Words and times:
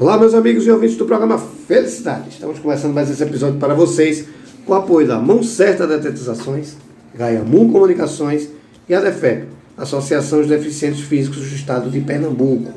Olá, 0.00 0.16
meus 0.16 0.32
amigos 0.32 0.64
e 0.64 0.70
ouvintes 0.70 0.96
do 0.96 1.06
programa 1.06 1.36
Felicidade. 1.38 2.28
Estamos 2.28 2.60
começando 2.60 2.94
mais 2.94 3.10
esse 3.10 3.20
episódio 3.20 3.58
para 3.58 3.74
vocês 3.74 4.26
com 4.64 4.72
o 4.72 4.76
apoio 4.76 5.08
da 5.08 5.18
Mão 5.18 5.42
Certa 5.42 5.88
Detetizações, 5.88 6.76
Gaiamun 7.16 7.72
Comunicações 7.72 8.48
e 8.88 8.94
a 8.94 9.00
DEFEP, 9.00 9.48
Associação 9.76 10.40
de 10.40 10.50
Deficientes 10.50 11.00
Físicos 11.00 11.38
do 11.38 11.52
Estado 11.52 11.90
de 11.90 11.98
Pernambuco. 11.98 12.72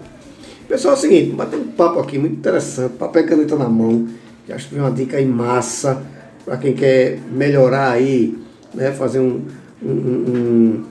Pessoal, 0.68 0.96
é 0.96 0.98
o 0.98 1.00
seguinte, 1.00 1.36
bater 1.36 1.60
um 1.60 1.68
papo 1.68 2.00
aqui 2.00 2.18
muito 2.18 2.38
interessante, 2.38 2.94
papel 2.94 3.22
e 3.22 3.28
caneta 3.28 3.56
na 3.56 3.70
mão, 3.70 4.08
acho 4.50 4.68
que 4.68 4.74
vem 4.74 4.84
uma 4.84 4.90
dica 4.90 5.18
aí 5.18 5.26
massa 5.28 6.02
para 6.44 6.58
quem 6.58 6.74
quer 6.74 7.20
melhorar 7.32 7.92
aí, 7.92 8.36
né, 8.74 8.92
fazer 8.94 9.20
um, 9.20 9.46
um, 9.80 9.92
um, 9.92 10.84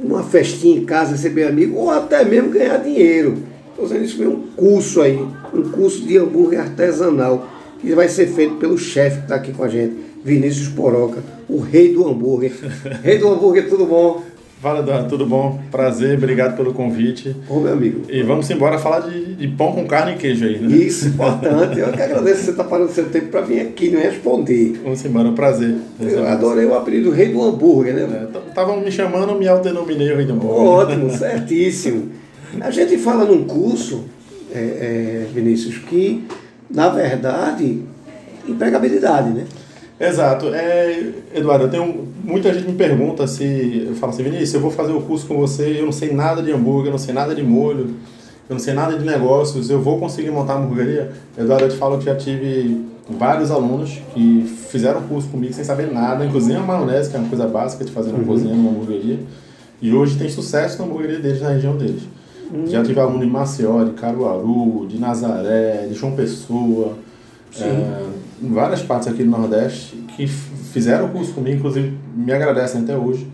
uma 0.00 0.22
festinha 0.22 0.78
em 0.78 0.84
casa, 0.84 1.10
receber 1.10 1.48
amigo, 1.48 1.76
ou 1.76 1.90
até 1.90 2.24
mesmo 2.24 2.50
ganhar 2.50 2.76
dinheiro. 2.76 3.55
Estou 3.76 3.86
dizendo 3.86 4.04
isso, 4.04 4.22
um 4.26 4.42
curso 4.56 5.02
aí, 5.02 5.18
um 5.52 5.62
curso 5.70 6.00
de 6.00 6.16
hambúrguer 6.16 6.60
artesanal, 6.60 7.46
que 7.78 7.94
vai 7.94 8.08
ser 8.08 8.26
feito 8.28 8.54
pelo 8.54 8.78
chefe 8.78 9.18
que 9.18 9.22
está 9.24 9.34
aqui 9.34 9.52
com 9.52 9.64
a 9.64 9.68
gente, 9.68 9.94
Vinícius 10.24 10.68
Poroca, 10.68 11.22
o 11.46 11.60
rei 11.60 11.92
do 11.92 12.08
hambúrguer. 12.08 12.52
rei 13.04 13.18
do 13.18 13.28
hambúrguer, 13.28 13.68
tudo 13.68 13.84
bom? 13.84 14.22
Fala, 14.62 14.80
Eduardo, 14.80 15.10
tudo 15.10 15.26
bom? 15.26 15.60
Prazer, 15.70 16.16
obrigado 16.16 16.56
pelo 16.56 16.72
convite. 16.72 17.36
Ô, 17.46 17.60
meu 17.60 17.74
amigo. 17.74 18.00
E 18.08 18.22
vamos 18.22 18.50
embora 18.50 18.78
falar 18.78 19.00
de, 19.00 19.34
de 19.34 19.46
pão 19.48 19.72
com 19.72 19.86
carne 19.86 20.14
e 20.14 20.16
queijo 20.16 20.46
aí, 20.46 20.58
né? 20.58 20.74
Isso, 20.74 21.08
importante. 21.08 21.78
Eu 21.78 21.92
que 21.92 22.00
agradeço 22.00 22.44
você 22.44 22.50
estar 22.52 22.64
tá 22.64 22.70
parando 22.70 22.90
seu 22.90 23.04
tempo 23.10 23.26
para 23.26 23.42
vir 23.42 23.60
aqui 23.60 23.88
e 23.88 23.96
responder. 23.96 24.80
Vamos 24.82 25.04
embora, 25.04 25.28
é 25.28 25.30
um 25.30 25.34
prazer. 25.34 25.74
Eu 26.00 26.26
adorei 26.26 26.64
o 26.64 26.74
apelido 26.74 27.10
Rei 27.10 27.28
do 27.28 27.42
Hambúrguer, 27.42 27.94
né? 27.94 28.26
Estavam 28.48 28.78
é, 28.78 28.84
me 28.86 28.90
chamando, 28.90 29.34
me 29.34 29.46
autodenominei 29.46 30.10
o 30.12 30.16
Rei 30.16 30.24
do 30.24 30.32
Hambúrguer. 30.32 30.66
Ótimo, 30.66 31.10
certíssimo. 31.10 32.10
A 32.60 32.70
gente 32.70 32.98
fala 32.98 33.24
num 33.24 33.44
curso, 33.44 34.04
é, 34.52 34.58
é, 34.58 35.28
Vinícius, 35.32 35.78
que, 35.78 36.24
na 36.70 36.88
verdade, 36.88 37.82
empregabilidade, 38.48 39.30
né? 39.30 39.44
Exato. 39.98 40.54
É, 40.54 41.12
Eduardo, 41.34 41.64
eu 41.64 41.70
tenho, 41.70 42.08
muita 42.22 42.52
gente 42.52 42.66
me 42.66 42.74
pergunta 42.74 43.26
se, 43.26 43.86
eu 43.88 43.94
falo 43.94 44.12
assim, 44.12 44.22
Vinícius, 44.22 44.54
eu 44.54 44.60
vou 44.60 44.70
fazer 44.70 44.92
o 44.92 45.00
curso 45.00 45.26
com 45.26 45.36
você, 45.38 45.78
eu 45.80 45.86
não 45.86 45.92
sei 45.92 46.12
nada 46.12 46.42
de 46.42 46.52
hambúrguer, 46.52 46.88
eu 46.88 46.92
não 46.92 46.98
sei 46.98 47.14
nada 47.14 47.34
de 47.34 47.42
molho, 47.42 47.94
eu 48.48 48.54
não 48.54 48.58
sei 48.58 48.74
nada 48.74 48.96
de 48.96 49.04
negócios, 49.04 49.70
eu 49.70 49.80
vou 49.80 49.98
conseguir 49.98 50.30
montar 50.30 50.56
uma 50.56 50.66
hamburgueria? 50.66 51.12
Eduardo, 51.36 51.64
eu 51.64 51.70
te 51.70 51.76
falo 51.76 51.98
que 51.98 52.04
já 52.04 52.14
tive 52.14 52.84
vários 53.08 53.50
alunos 53.50 53.98
que 54.12 54.44
fizeram 54.68 55.02
curso 55.02 55.28
comigo 55.28 55.52
sem 55.52 55.64
saber 55.64 55.92
nada, 55.92 56.24
inclusive 56.24 56.56
a 56.56 56.60
maionese, 56.60 57.10
que 57.10 57.16
é 57.16 57.18
uma 57.18 57.28
coisa 57.28 57.46
básica 57.46 57.84
de 57.84 57.90
fazer 57.90 58.12
na 58.12 58.18
uhum. 58.18 58.24
cozinha, 58.24 58.54
numa 58.54 58.70
hamburgueria, 58.70 59.18
e 59.80 59.92
hoje 59.92 60.18
tem 60.18 60.28
sucesso 60.28 60.78
na 60.78 60.84
hamburgueria 60.84 61.18
deles, 61.18 61.40
na 61.40 61.50
região 61.50 61.76
deles. 61.76 62.02
Uhum. 62.52 62.66
Já 62.66 62.82
tive 62.82 63.00
aluno 63.00 63.20
de 63.20 63.26
Maceió, 63.26 63.84
de 63.84 63.92
Caruaru, 63.92 64.86
de 64.88 64.98
Nazaré, 64.98 65.86
de 65.88 65.94
João 65.94 66.14
Pessoa, 66.14 66.96
é, 67.60 68.02
em 68.42 68.52
várias 68.52 68.82
partes 68.82 69.08
aqui 69.08 69.22
do 69.22 69.30
Nordeste 69.30 69.96
que 70.16 70.26
fizeram 70.26 71.06
o 71.06 71.08
curso 71.08 71.32
comigo, 71.32 71.56
inclusive 71.56 71.96
me 72.14 72.32
agradecem 72.32 72.82
até 72.82 72.96
hoje 72.96 73.26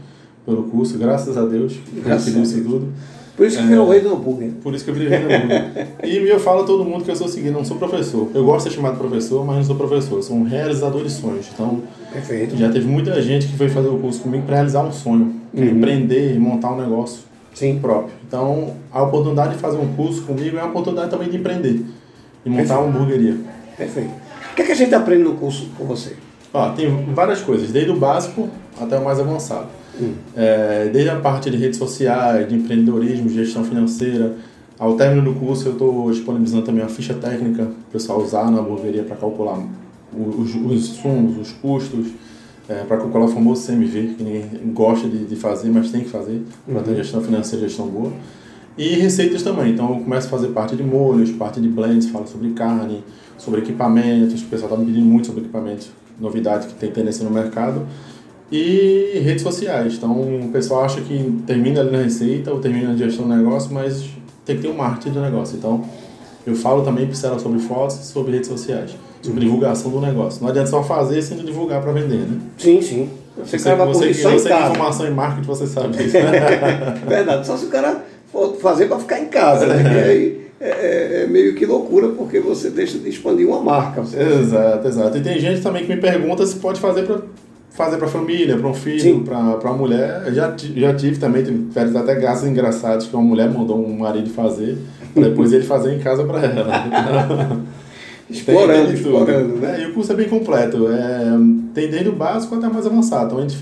pelo 0.45 0.65
curso, 0.65 0.99
graças 0.99 1.37
a 1.37 1.45
Deus, 1.45 1.79
graças 2.05 2.35
isso 2.35 2.63
tudo. 2.63 2.93
Por 3.37 3.47
isso 3.47 3.57
que 3.57 3.65
é, 3.65 3.67
virou 3.67 3.89
rei 3.89 4.01
do 4.01 4.13
hambúrguer. 4.13 4.51
Por 4.63 4.75
isso 4.75 4.85
que 4.85 4.91
eu 4.91 4.95
virei 4.95 5.09
rei 5.09 5.21
do 5.21 5.33
hambúrguer. 5.33 5.89
e 6.05 6.29
eu 6.29 6.39
falo 6.39 6.63
a 6.63 6.65
todo 6.65 6.85
mundo 6.85 7.03
que 7.03 7.11
eu 7.11 7.17
sou 7.17 7.27
o 7.27 7.31
seguinte, 7.31 7.53
não 7.53 7.65
sou 7.65 7.79
professor. 7.79 8.29
Eu 8.35 8.45
gosto 8.45 8.67
de 8.67 8.71
ser 8.71 8.77
chamado 8.77 8.99
professor, 8.99 9.45
mas 9.45 9.57
não 9.57 9.65
sou 9.65 9.77
professor. 9.77 10.17
Eu 10.17 10.23
sou 10.23 10.37
um 10.37 10.45
realizador 10.45 11.03
de 11.03 11.11
sonhos. 11.11 11.47
Então, 11.53 11.81
Perfeito. 12.13 12.57
já 12.57 12.71
teve 12.71 12.87
muita 12.87 13.21
gente 13.23 13.47
que 13.47 13.57
foi 13.57 13.69
fazer 13.71 13.89
o 13.89 13.99
curso 13.99 14.21
comigo 14.21 14.45
para 14.45 14.57
realizar 14.57 14.83
um 14.85 14.93
sonho. 14.93 15.35
Uhum. 15.55 15.65
Empreender 15.65 16.39
montar 16.39 16.73
um 16.73 16.81
negócio 16.81 17.21
Sim. 17.55 17.79
próprio. 17.81 18.15
Então, 18.27 18.75
a 18.91 19.03
oportunidade 19.03 19.55
de 19.55 19.61
fazer 19.61 19.79
um 19.79 19.95
curso 19.95 20.23
comigo 20.23 20.57
é 20.57 20.61
uma 20.63 20.71
oportunidade 20.71 21.11
também 21.11 21.29
de 21.29 21.37
empreender. 21.37 21.85
E 22.45 22.51
montar 22.51 22.63
Perfeito. 22.63 22.81
uma 22.81 22.89
hamburgueria. 22.89 23.37
Perfeito. 23.77 24.11
O 24.53 24.55
que, 24.55 24.63
é 24.63 24.65
que 24.67 24.73
a 24.73 24.77
gente 24.77 24.95
aprende 24.95 25.23
no 25.23 25.35
curso 25.35 25.69
com 25.79 25.85
você? 25.85 26.17
Ó, 26.53 26.71
tem 26.71 26.91
várias 27.15 27.41
coisas, 27.41 27.71
desde 27.71 27.91
o 27.91 27.97
básico 27.97 28.49
até 28.81 28.99
o 28.99 29.05
mais 29.05 29.19
avançado. 29.19 29.69
Hum. 30.01 30.13
É, 30.37 30.91
desde 30.93 31.11
a 31.11 31.17
parte 31.17 31.51
de 31.51 31.57
redes 31.57 31.79
sociais, 31.79 32.49
de 32.49 32.55
empreendedorismo, 32.55 33.29
gestão 33.29 33.65
financeira. 33.65 34.35
Ao 34.79 34.95
término 34.95 35.33
do 35.33 35.39
curso, 35.39 35.69
eu 35.69 35.73
estou 35.73 36.11
disponibilizando 36.11 36.65
também 36.65 36.83
uma 36.83 36.91
ficha 36.91 37.15
técnica 37.15 37.65
para 37.65 37.73
o 37.73 37.93
pessoal 37.93 38.21
usar 38.21 38.51
na 38.51 38.61
hamburgueria 38.61 39.05
para 39.05 39.17
calcular 39.17 39.59
os, 40.13 40.55
os 40.55 40.91
insumos, 40.91 41.39
os 41.39 41.53
custos, 41.53 42.09
é, 42.69 42.85
para 42.85 42.97
calcular 42.97 43.25
o 43.25 43.29
famoso 43.29 43.67
CMV, 43.67 44.15
que 44.17 44.23
ninguém 44.23 44.73
gosta 44.73 45.09
de, 45.09 45.25
de 45.25 45.37
fazer, 45.37 45.71
mas 45.71 45.91
tem 45.91 46.03
que 46.03 46.09
fazer 46.09 46.43
para 46.65 46.77
uhum. 46.77 46.83
ter 46.83 46.97
gestão 46.97 47.21
financeira 47.21 47.65
e 47.65 47.69
gestão 47.69 47.87
boa. 47.87 48.13
E 48.79 48.95
receitas 48.95 49.43
também. 49.43 49.73
Então, 49.73 49.91
eu 49.91 50.01
começo 50.01 50.29
a 50.29 50.31
fazer 50.31 50.49
parte 50.49 50.77
de 50.77 50.83
molhos, 50.83 51.31
parte 51.33 51.61
de 51.61 51.69
blends, 51.69 52.09
falo 52.09 52.27
sobre 52.27 52.51
carne, 52.51 53.05
sobre 53.37 53.61
equipamentos, 53.61 54.43
o 54.43 54.47
pessoal 54.47 54.71
está 54.71 54.81
me 54.81 54.87
pedindo 54.87 55.07
muito 55.07 55.27
sobre 55.27 55.43
equipamentos, 55.43 55.91
novidades 56.19 56.69
que 56.69 56.75
tem 56.75 56.91
tendência 56.91 57.25
no 57.25 57.31
mercado. 57.31 57.87
E 58.51 59.21
redes 59.25 59.43
sociais. 59.43 59.95
Então, 59.95 60.13
o 60.13 60.49
pessoal 60.53 60.85
acha 60.85 61.01
que 61.01 61.43
termina 61.47 61.81
ali 61.81 61.91
na 61.91 62.03
receita 62.03 62.53
ou 62.53 62.61
termina 62.61 62.89
na 62.89 62.97
gestão 62.97 63.27
do 63.27 63.35
negócio, 63.35 63.73
mas 63.73 64.11
tem 64.45 64.57
que 64.57 64.63
ter 64.63 64.69
um 64.69 64.77
marketing 64.77 65.15
do 65.15 65.21
negócio. 65.21 65.57
Então, 65.57 65.85
eu 66.47 66.55
falo 66.55 66.83
também 66.83 67.07
pincela 67.07 67.39
sobre 67.39 67.59
fotos 67.61 67.97
sobre 67.97 68.33
redes 68.33 68.49
sociais. 68.49 68.95
Divulgação 69.23 69.91
do 69.91 70.01
negócio. 70.01 70.43
Não 70.43 70.51
adianta 70.51 70.69
só 70.69 70.83
fazer 70.83 71.23
sem 71.23 71.39
divulgar 71.39 71.81
para 71.81 71.93
vender, 71.93 72.27
né? 72.27 72.39
Sim, 72.59 72.81
sim. 72.83 73.11
Você, 73.37 73.59
você, 73.59 73.75
você, 73.75 74.13
você, 74.13 74.31
você 74.31 74.49
tem 74.49 74.59
informação 74.59 75.07
em 75.07 75.11
marketing, 75.11 75.47
você 75.47 75.67
sabe 75.67 75.97
disso. 75.97 76.17
Verdade. 77.09 77.47
Só 77.47 77.57
se 77.57 77.67
o 77.67 77.69
cara 77.69 78.05
for 78.31 78.57
fazer 78.57 78.87
para 78.87 78.99
ficar 78.99 79.21
em 79.21 79.27
casa, 79.27 79.67
né? 79.67 80.05
aí 80.05 80.43
é, 80.61 80.69
é, 80.69 81.23
é, 81.23 81.27
meio 81.27 81.55
que 81.55 81.67
loucura, 81.67 82.09
porque 82.11 82.39
você 82.41 82.71
deixa 82.71 82.99
de 82.99 83.09
expandir 83.09 83.49
uma 83.49 83.61
marca. 83.61 84.01
Exato, 84.03 84.87
exato. 84.87 85.19
E 85.19 85.21
tem 85.21 85.39
gente 85.41 85.61
também 85.61 85.85
que 85.85 85.95
me 85.95 86.01
pergunta 86.01 86.47
se 86.47 86.57
pode 86.57 86.79
fazer 86.79 87.03
para 87.03 87.21
fazer 87.71 87.97
para 87.97 88.07
a 88.07 88.11
família, 88.11 88.57
para 88.57 88.69
um 88.69 88.75
filho, 88.75 89.23
para 89.23 89.71
uma 89.71 89.77
mulher. 89.77 90.25
Eu 90.27 90.35
já, 90.35 90.55
já 90.57 90.95
tive 90.95 91.19
também, 91.19 91.43
tive 91.43 91.99
até 91.99 92.15
graças 92.15 92.49
engraçadas 92.49 93.07
que 93.07 93.15
uma 93.17 93.25
mulher 93.25 93.51
mandou 93.51 93.77
um 93.77 93.99
marido 93.99 94.31
fazer, 94.31 94.79
para 95.13 95.25
depois 95.25 95.53
ele 95.53 95.65
fazer 95.65 95.95
em 95.95 95.99
casa 95.99 96.23
para 96.25 96.41
ela. 96.41 97.61
explorando, 98.33 98.93
explorando, 98.93 99.57
né? 99.57 99.81
É, 99.81 99.85
e 99.85 99.87
o 99.91 99.95
curso 99.95 100.13
é 100.13 100.17
bem 100.17 100.29
completo. 100.29 100.89
É, 100.89 101.33
tem 101.75 101.89
desde 101.89 102.09
o 102.09 102.13
básico 102.13 102.55
até 102.55 102.69
mais 102.69 102.87
avançado. 102.87 103.27
Então 103.27 103.39
a 103.39 103.43
gente 103.43 103.59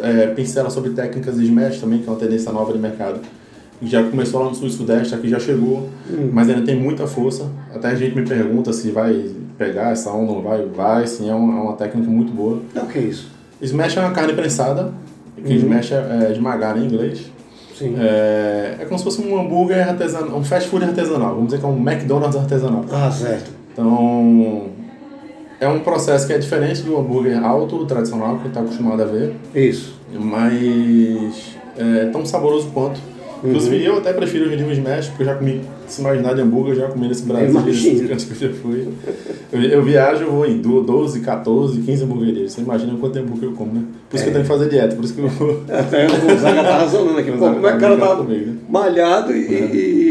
é, 0.00 0.26
pincela 0.28 0.70
sobre 0.70 0.90
técnicas 0.90 1.36
de 1.36 1.44
smash 1.44 1.80
também, 1.80 2.00
que 2.00 2.08
é 2.08 2.12
uma 2.12 2.18
tendência 2.18 2.52
nova 2.52 2.72
de 2.72 2.78
mercado 2.78 3.20
já 3.82 4.02
começou 4.02 4.42
lá 4.42 4.48
no 4.48 4.54
sul 4.54 4.68
e 4.68 4.70
sudeste, 4.70 5.14
aqui 5.14 5.28
já 5.28 5.38
chegou, 5.38 5.88
hum. 6.10 6.30
mas 6.32 6.48
ainda 6.48 6.62
tem 6.62 6.76
muita 6.76 7.06
força. 7.06 7.50
Até 7.74 7.88
a 7.88 7.94
gente 7.94 8.16
me 8.16 8.26
pergunta 8.26 8.72
se 8.72 8.90
vai 8.90 9.30
pegar 9.58 9.92
essa 9.92 10.10
onda 10.10 10.32
ou 10.32 10.36
não 10.36 10.42
vai. 10.42 10.64
Vai, 10.66 11.06
sim, 11.06 11.28
é 11.28 11.34
uma, 11.34 11.58
é 11.58 11.62
uma 11.62 11.72
técnica 11.74 12.10
muito 12.10 12.32
boa. 12.32 12.60
É 12.74 12.80
o 12.80 12.86
que 12.86 12.98
é 12.98 13.02
isso? 13.02 13.30
Smash 13.60 13.96
é 13.96 14.00
uma 14.00 14.12
carne 14.12 14.32
prensada, 14.32 14.92
que 15.36 15.52
uhum. 15.52 15.58
smash 15.58 15.92
é, 15.92 16.28
é 16.28 16.32
esmagar 16.32 16.76
em 16.76 16.84
inglês. 16.84 17.30
Sim. 17.76 17.96
É, 17.98 18.76
é 18.80 18.84
como 18.84 18.98
se 18.98 19.04
fosse 19.04 19.20
um 19.20 19.38
hambúrguer 19.38 19.88
artesanal, 19.88 20.36
um 20.36 20.44
fast 20.44 20.68
food 20.68 20.84
artesanal, 20.84 21.30
vamos 21.30 21.46
dizer 21.46 21.58
que 21.58 21.64
é 21.64 21.68
um 21.68 21.76
McDonald's 21.76 22.36
artesanal. 22.36 22.84
Ah, 22.90 23.10
certo. 23.10 23.50
Então, 23.74 24.68
é 25.60 25.68
um 25.68 25.80
processo 25.80 26.26
que 26.26 26.32
é 26.32 26.38
diferente 26.38 26.82
do 26.82 26.96
hambúrguer 26.96 27.44
alto, 27.44 27.84
tradicional, 27.84 28.38
que 28.38 28.48
está 28.48 28.60
acostumado 28.60 29.02
a 29.02 29.06
ver. 29.06 29.34
Isso. 29.54 30.00
Mas 30.12 31.56
é 31.76 32.06
tão 32.06 32.24
saboroso 32.24 32.70
quanto 32.72 33.00
Inclusive, 33.44 33.76
uhum. 33.76 33.82
eu 33.82 33.98
até 33.98 34.12
prefiro 34.14 34.46
os 34.46 34.50
livros 34.50 34.78
Smash, 34.78 35.08
porque 35.08 35.22
eu 35.22 35.26
já 35.26 35.34
comi, 35.34 35.60
se 35.86 36.00
imaginar 36.00 36.32
de 36.32 36.40
hambúrguer, 36.40 36.72
eu 36.72 36.80
já 36.80 36.88
comi 36.88 37.08
nesse 37.08 37.24
Brasil, 37.24 38.08
cantos 38.08 38.24
que 38.32 38.42
eu 38.42 38.50
já 38.50 38.56
fui. 38.56 38.88
Eu, 39.52 39.60
eu, 39.60 39.82
viajo, 39.82 40.24
eu 40.24 40.32
vou 40.32 40.46
em 40.46 40.62
12, 40.62 41.20
14, 41.20 41.82
15 41.82 42.04
hamburguerias. 42.04 42.52
Você 42.52 42.62
imagina 42.62 42.96
quanto 42.98 43.12
tempo 43.12 43.38
que 43.38 43.44
eu 43.44 43.52
como, 43.52 43.74
né? 43.74 43.82
Por 44.08 44.16
isso 44.16 44.24
é. 44.24 44.24
que 44.24 44.30
eu 44.30 44.32
tenho 44.32 44.44
que 44.44 44.48
fazer 44.48 44.70
dieta, 44.70 44.96
por 44.96 45.04
isso 45.04 45.14
que 45.14 45.20
eu 45.20 45.28
vou... 45.28 45.60
Até 45.68 46.06
o 46.06 46.20
Gonzaga 46.22 46.62
tá 46.62 46.78
razonando 46.80 47.18
aqui, 47.18 47.30
Gonzaga. 47.30 47.54
Como 47.54 47.66
é 47.66 47.70
que 47.70 47.76
o 47.76 47.80
cara 47.80 47.96
tá 47.98 48.16
comigo, 48.16 48.46
né? 48.46 48.56
malhado 48.66 49.36
e, 49.36 49.54
é. 49.54 49.70
e, 49.74 50.03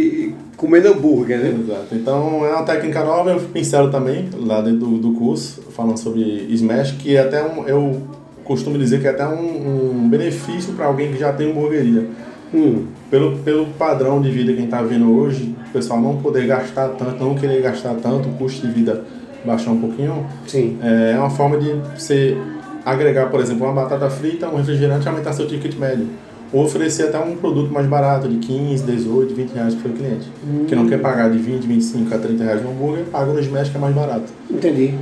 comendo 0.63 0.87
hambúrguer, 0.87 1.39
né? 1.39 1.59
Exato. 1.61 1.87
Então, 1.91 2.45
é 2.45 2.51
uma 2.51 2.63
técnica 2.63 3.03
nova, 3.03 3.31
eu 3.31 3.39
pincelo 3.41 3.91
também, 3.91 4.29
lá 4.33 4.61
dentro 4.61 4.79
do, 4.79 4.97
do 4.97 5.11
curso, 5.11 5.61
falando 5.71 5.97
sobre 5.97 6.21
Smash, 6.51 6.93
que 6.93 7.17
é 7.17 7.19
até 7.19 7.43
um... 7.43 7.67
Eu 7.67 8.01
costumo 8.45 8.77
dizer 8.77 9.01
que 9.01 9.07
é 9.07 9.09
até 9.09 9.27
um, 9.27 10.03
um 10.03 10.09
benefício 10.09 10.73
para 10.73 10.85
alguém 10.85 11.11
que 11.11 11.19
já 11.19 11.33
tem 11.33 11.51
hamburgueria 11.51 12.07
Hum, 12.53 12.85
pelo, 13.09 13.37
pelo 13.39 13.65
padrão 13.65 14.21
de 14.21 14.29
vida 14.29 14.51
que 14.51 14.59
a 14.59 14.61
gente 14.61 14.65
está 14.65 14.81
vendo 14.81 15.11
hoje, 15.11 15.55
o 15.69 15.73
pessoal 15.73 15.99
não 15.99 16.17
poder 16.17 16.45
gastar 16.45 16.89
tanto, 16.89 17.23
não 17.23 17.33
querer 17.33 17.61
gastar 17.61 17.95
tanto, 17.95 18.29
o 18.29 18.33
custo 18.33 18.67
de 18.67 18.71
vida 18.71 19.03
baixar 19.43 19.71
um 19.71 19.79
pouquinho, 19.79 20.25
Sim. 20.45 20.77
É, 20.81 21.13
é 21.15 21.17
uma 21.17 21.31
forma 21.31 21.57
de 21.57 21.73
você 21.97 22.37
agregar, 22.85 23.29
por 23.29 23.41
exemplo, 23.41 23.65
uma 23.65 23.73
batata 23.73 24.09
frita, 24.09 24.47
um 24.47 24.57
refrigerante 24.57 25.05
e 25.05 25.09
aumentar 25.09 25.33
seu 25.33 25.47
ticket 25.47 25.75
médio. 25.77 26.07
Ou 26.53 26.65
oferecer 26.65 27.07
até 27.07 27.19
um 27.19 27.35
produto 27.35 27.73
mais 27.73 27.87
barato, 27.87 28.27
de 28.29 28.37
15, 28.37 28.83
18, 28.83 29.33
20 29.33 29.51
reais 29.53 29.73
para 29.73 29.91
o 29.91 29.93
cliente. 29.93 30.29
Hum. 30.47 30.65
Que 30.67 30.75
não 30.75 30.87
quer 30.87 31.01
pagar 31.01 31.31
de 31.31 31.39
20, 31.39 31.65
25 31.65 32.13
a 32.13 32.17
30 32.19 32.43
reais 32.43 32.61
no 32.61 32.69
hambúrguer, 32.69 33.05
paga 33.05 33.33
no 33.33 33.39
Smash 33.39 33.69
que 33.69 33.77
é 33.77 33.79
mais 33.79 33.95
barato. 33.95 34.31
Entendi. 34.49 34.93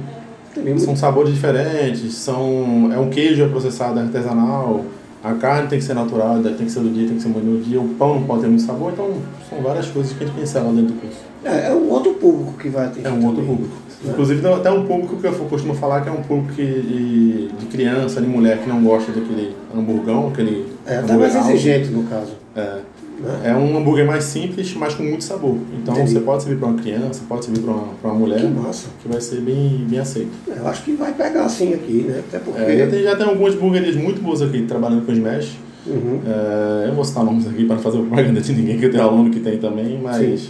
Entendi. 0.57 0.81
São 0.81 0.95
sabores 0.95 1.33
diferentes, 1.33 2.15
são, 2.15 2.89
é 2.93 2.97
um 2.97 3.09
queijo 3.09 3.47
processado 3.49 3.99
artesanal, 3.99 4.85
A 5.23 5.33
carne 5.33 5.67
tem 5.67 5.77
que 5.77 5.85
ser 5.85 5.93
natural, 5.93 6.41
tem 6.41 6.55
que 6.55 6.71
ser 6.71 6.79
do 6.79 6.89
dia, 6.89 7.05
tem 7.05 7.17
que 7.17 7.21
ser 7.21 7.29
muito 7.29 7.45
no 7.45 7.61
dia. 7.61 7.79
O 7.79 7.89
pão 7.89 8.15
não 8.15 8.23
pode 8.23 8.41
ter 8.41 8.47
muito 8.47 8.63
sabor, 8.63 8.91
então 8.91 9.13
são 9.47 9.61
várias 9.61 9.85
coisas 9.87 10.13
que 10.13 10.23
a 10.23 10.27
gente 10.27 10.35
pincela 10.35 10.73
dentro 10.73 10.93
do 10.95 10.99
curso. 10.99 11.19
É, 11.43 11.67
é 11.67 11.71
um 11.73 11.89
outro 11.89 12.15
público 12.15 12.53
que 12.57 12.69
vai 12.69 12.87
atingir. 12.87 13.05
É 13.05 13.11
um 13.11 13.25
outro 13.27 13.43
público. 13.43 13.75
Inclusive, 14.03 14.47
até 14.47 14.71
um 14.71 14.85
público 14.85 15.17
que 15.17 15.27
eu 15.27 15.33
costumo 15.33 15.75
falar 15.75 16.01
que 16.01 16.09
é 16.09 16.11
um 16.11 16.23
público 16.23 16.53
de, 16.53 17.47
de 17.47 17.65
criança, 17.67 18.19
de 18.19 18.27
mulher 18.27 18.57
que 18.59 18.67
não 18.67 18.83
gosta 18.83 19.11
daquele 19.11 19.55
hamburgão, 19.75 20.29
aquele. 20.29 20.65
É, 20.85 20.97
até 20.97 21.15
mais 21.15 21.35
exigente 21.35 21.89
no 21.89 22.03
caso. 22.03 22.31
É. 22.55 22.79
Né? 23.21 23.41
É 23.43 23.55
um 23.55 23.77
hambúrguer 23.77 24.05
mais 24.05 24.23
simples, 24.23 24.73
mas 24.73 24.95
com 24.95 25.03
muito 25.03 25.23
sabor. 25.23 25.55
Então 25.73 25.93
Entendi. 25.93 26.13
você 26.13 26.19
pode 26.19 26.43
servir 26.43 26.59
para 26.59 26.69
uma 26.69 26.81
criança, 26.81 27.21
pode 27.29 27.45
servir 27.45 27.61
para 27.61 27.73
uma, 27.73 27.87
uma 28.03 28.13
mulher. 28.13 28.39
Que 28.39 28.47
massa. 28.47 28.87
Que 29.01 29.07
vai 29.07 29.21
ser 29.21 29.41
bem, 29.41 29.85
bem 29.87 29.99
aceito. 29.99 30.31
É, 30.49 30.59
eu 30.59 30.67
acho 30.67 30.83
que 30.83 30.93
vai 30.93 31.13
pegar 31.13 31.45
assim 31.45 31.73
aqui, 31.73 32.05
né? 32.07 32.23
Até 32.27 32.39
porque. 32.39 32.59
É, 32.59 32.77
já, 32.77 32.87
tem, 32.87 33.03
já 33.03 33.15
tem 33.15 33.27
algumas 33.27 33.53
hamburguerias 33.53 33.95
muito 33.95 34.21
boas 34.21 34.41
aqui 34.41 34.63
trabalhando 34.63 35.05
com 35.05 35.11
Smash. 35.11 35.57
Uhum. 35.85 36.21
É, 36.25 36.89
eu 36.89 36.95
vou 36.95 37.03
citar 37.03 37.23
nomes 37.23 37.47
aqui 37.47 37.65
para 37.65 37.75
não 37.75 37.83
fazer 37.83 37.99
propaganda 37.99 38.41
de 38.41 38.53
ninguém, 38.53 38.77
que 38.77 38.85
eu 38.85 38.91
tenho 38.91 39.03
aluno 39.03 39.29
que 39.29 39.39
tem 39.39 39.57
também, 39.57 39.99
mas. 40.01 40.41
Sim. 40.41 40.49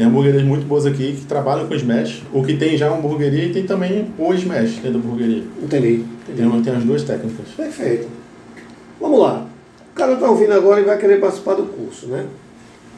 Tem 0.00 0.06
hamburguerias 0.06 0.42
muito 0.44 0.64
boas 0.64 0.86
aqui 0.86 1.12
que 1.12 1.26
trabalham 1.26 1.68
com 1.68 1.74
Smash, 1.74 2.22
ou 2.32 2.42
que 2.42 2.56
tem 2.56 2.74
já 2.74 2.88
uma 2.88 2.96
hamburgueria 2.96 3.44
e 3.44 3.52
tem 3.52 3.66
também 3.66 4.10
o 4.18 4.32
Smash 4.32 4.76
dentro 4.76 4.92
da 4.92 4.98
hamburgueria. 4.98 5.44
Entendi. 5.62 6.06
Entendi. 6.26 6.50
Tem, 6.50 6.62
tem 6.62 6.74
as 6.74 6.84
duas 6.84 7.02
técnicas. 7.02 7.48
Perfeito. 7.54 8.08
Vamos 8.98 9.20
lá. 9.20 9.46
O 9.92 9.94
cara 9.94 10.14
está 10.14 10.30
ouvindo 10.30 10.54
agora 10.54 10.80
e 10.80 10.84
vai 10.84 10.96
querer 10.96 11.20
participar 11.20 11.52
do 11.52 11.64
curso, 11.64 12.06
né? 12.06 12.24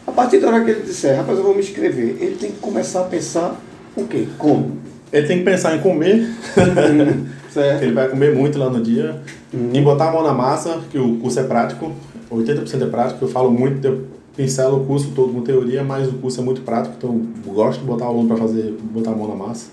A 0.07 0.13
partir 0.13 0.39
da 0.39 0.47
hora 0.47 0.65
que 0.65 0.71
ele 0.71 0.83
disser, 0.83 1.17
rapaz, 1.17 1.39
eu 1.39 1.43
vou 1.43 1.55
me 1.57 1.61
inscrever, 1.61 2.19
ele 2.21 2.37
tem 2.37 2.53
que 2.53 2.59
começar 2.59 3.01
a 3.01 3.05
pensar 3.07 3.61
o 3.97 4.05
quê? 4.07 4.29
Como? 4.39 4.77
Ele 5.13 5.27
tem 5.27 5.39
que 5.39 5.45
pensar 5.45 5.75
em 5.75 5.81
comer, 5.81 6.31
certo. 7.51 7.83
ele 7.83 7.95
vai 7.95 8.11
comer 8.11 8.33
muito 8.33 8.61
lá 8.61 8.71
no 8.71 8.81
dia, 8.81 9.21
uhum. 9.53 9.71
em 9.75 9.83
botar 9.83 10.11
a 10.11 10.13
mão 10.13 10.23
na 10.23 10.33
massa, 10.33 10.81
que 10.89 10.99
o 10.99 11.17
curso 11.17 11.41
é 11.41 11.43
prático, 11.43 11.91
80% 12.31 12.81
é 12.81 12.87
prático, 12.87 13.25
eu 13.25 13.29
falo 13.29 13.51
muito, 13.51 13.85
eu 13.85 14.05
pincelo 14.37 14.83
o 14.83 14.87
curso 14.87 15.13
todo 15.15 15.33
com 15.33 15.43
teoria, 15.43 15.85
mas 15.85 16.09
o 16.09 16.13
curso 16.13 16.41
é 16.41 16.45
muito 16.45 16.63
prático, 16.63 16.95
então 16.97 17.23
eu 17.47 17.53
gosto 17.53 17.81
de 17.81 17.87
botar 17.87 18.07
o 18.07 18.09
aluno 18.09 18.29
para 18.29 18.37
fazer, 18.37 18.75
botar 18.93 19.11
a 19.11 19.15
mão 19.15 19.29
na 19.29 19.35
massa. 19.35 19.71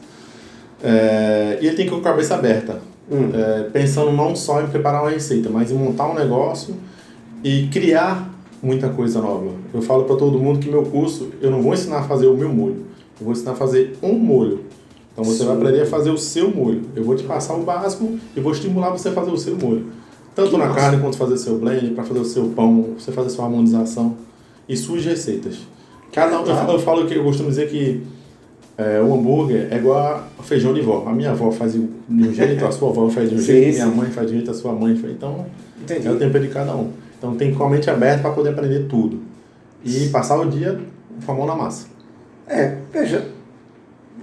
É, 0.83 1.59
e 1.61 1.67
ele 1.67 1.75
tem 1.75 1.85
que 1.85 1.91
ir 1.91 1.95
com 1.95 2.01
a 2.01 2.11
cabeça 2.11 2.35
aberta, 2.35 2.81
uhum. 3.09 3.31
é, 3.33 3.63
pensando 3.71 4.11
não 4.11 4.35
só 4.35 4.61
em 4.61 4.67
preparar 4.67 5.01
uma 5.01 5.11
receita, 5.11 5.49
mas 5.49 5.71
em 5.71 5.75
montar 5.75 6.09
um 6.09 6.13
negócio 6.13 6.75
e 7.43 7.67
criar 7.67 8.29
muita 8.61 8.89
coisa 8.89 9.21
nova. 9.21 9.51
Eu 9.73 9.81
falo 9.81 10.03
para 10.03 10.15
todo 10.15 10.37
mundo 10.39 10.59
que 10.59 10.69
meu 10.69 10.83
curso, 10.83 11.29
eu 11.41 11.49
não 11.49 11.61
vou 11.61 11.73
ensinar 11.73 11.99
a 11.99 12.03
fazer 12.03 12.27
o 12.27 12.35
meu 12.35 12.49
molho, 12.49 12.85
eu 13.19 13.25
vou 13.25 13.31
ensinar 13.33 13.51
a 13.51 13.55
fazer 13.55 13.97
um 14.01 14.13
molho. 14.13 14.65
Então 15.11 15.23
você 15.23 15.39
Sim. 15.39 15.45
vai 15.45 15.55
aprender 15.55 15.81
a 15.81 15.85
fazer 15.85 16.11
o 16.11 16.17
seu 16.17 16.49
molho. 16.49 16.83
Eu 16.95 17.03
vou 17.03 17.13
te 17.13 17.23
passar 17.23 17.53
o 17.53 17.63
básico 17.63 18.17
e 18.37 18.39
vou 18.39 18.53
estimular 18.53 18.91
você 18.91 19.09
a 19.09 19.11
fazer 19.11 19.31
o 19.31 19.37
seu 19.37 19.57
molho. 19.57 19.87
Tanto 20.33 20.51
que 20.51 20.57
na 20.57 20.67
massa. 20.67 20.79
carne 20.79 21.01
quanto 21.01 21.17
fazer 21.17 21.37
seu 21.37 21.57
blend, 21.57 21.91
para 21.93 22.05
fazer 22.05 22.19
o 22.19 22.25
seu 22.25 22.45
pão, 22.55 22.91
você 22.97 23.11
fazer 23.11 23.29
sua 23.29 23.43
harmonização 23.45 24.15
e 24.69 24.77
suas 24.77 25.03
receitas. 25.03 25.57
Cada 26.13 26.39
um, 26.39 26.45
eu, 26.45 26.55
falo, 26.55 26.73
eu 26.73 26.79
falo 26.79 27.07
que 27.07 27.15
eu 27.15 27.23
costumo 27.23 27.49
dizer 27.49 27.67
que 27.69 28.03
é, 28.77 29.01
o 29.01 29.13
hambúrguer 29.13 29.67
é 29.71 29.77
igual 29.77 30.23
a 30.37 30.43
feijão 30.43 30.73
de 30.73 30.81
vó. 30.81 31.03
A 31.07 31.11
minha 31.11 31.31
avó 31.31 31.51
faz 31.51 31.73
de 31.73 31.79
um 31.79 32.33
jeito, 32.33 32.65
a 32.65 32.71
sua 32.71 32.89
avó 32.89 33.09
faz 33.09 33.29
de 33.29 33.35
um 33.35 33.41
jeito, 33.41 33.73
sim. 33.73 33.83
minha 33.83 33.87
mãe 33.87 34.09
faz 34.09 34.27
de 34.27 34.33
um 34.33 34.37
jeito, 34.37 34.51
a 34.51 34.53
sua 34.53 34.71
mãe 34.71 34.95
faz. 34.95 35.11
Então, 35.11 35.45
Entendi. 35.81 36.07
é 36.07 36.11
o 36.11 36.17
tempo 36.17 36.39
de 36.39 36.47
cada 36.47 36.75
um. 36.75 36.91
Então 37.17 37.35
tem 37.35 37.51
que 37.51 37.57
com 37.57 37.65
a 37.65 37.69
mente 37.69 37.89
aberta 37.89 38.21
para 38.21 38.31
poder 38.31 38.51
aprender 38.51 38.85
tudo. 38.87 39.19
E 39.83 40.07
passar 40.09 40.39
o 40.39 40.49
dia 40.49 40.79
com 41.25 41.31
a 41.31 41.35
mão 41.35 41.45
na 41.45 41.55
massa. 41.55 41.87
É, 42.47 42.77
veja, 42.91 43.27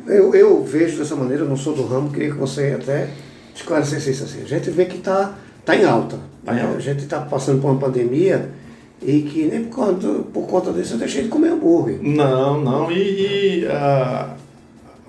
eu, 0.06 0.34
eu 0.34 0.64
vejo 0.64 0.98
dessa 0.98 1.14
maneira, 1.14 1.43
eu 1.43 1.48
não 1.48 1.56
sou 1.56 1.75
do 1.75 1.84
ramo, 1.84 2.10
queria 2.10 2.31
que 2.31 2.38
você 2.38 2.76
até 2.81 3.08
esclarecesse 3.54 4.10
isso 4.10 4.25
assim. 4.25 4.43
A 4.43 4.46
gente 4.46 4.70
vê 4.70 4.87
que 4.87 4.96
está 4.96 5.34
tá 5.64 5.76
em 5.76 5.84
alta. 5.84 6.19
Tá 6.44 6.54
em 6.54 6.60
alta. 6.60 6.76
A 6.76 6.81
gente 6.81 7.04
está 7.04 7.20
passando 7.20 7.60
por 7.60 7.70
uma 7.70 7.78
pandemia 7.78 8.48
e 9.02 9.22
que 9.22 9.44
nem 9.44 9.64
por 9.64 9.75
conta, 9.76 10.08
por 10.32 10.46
conta 10.46 10.72
disso 10.72 10.94
eu 10.94 10.98
deixei 10.98 11.25
de 11.25 11.28
comer 11.28 11.50
hambúrguer. 11.50 11.98
Não, 12.02 12.62
não. 12.62 12.90
E, 12.90 13.62
e 13.62 13.64
uh, 13.66 14.37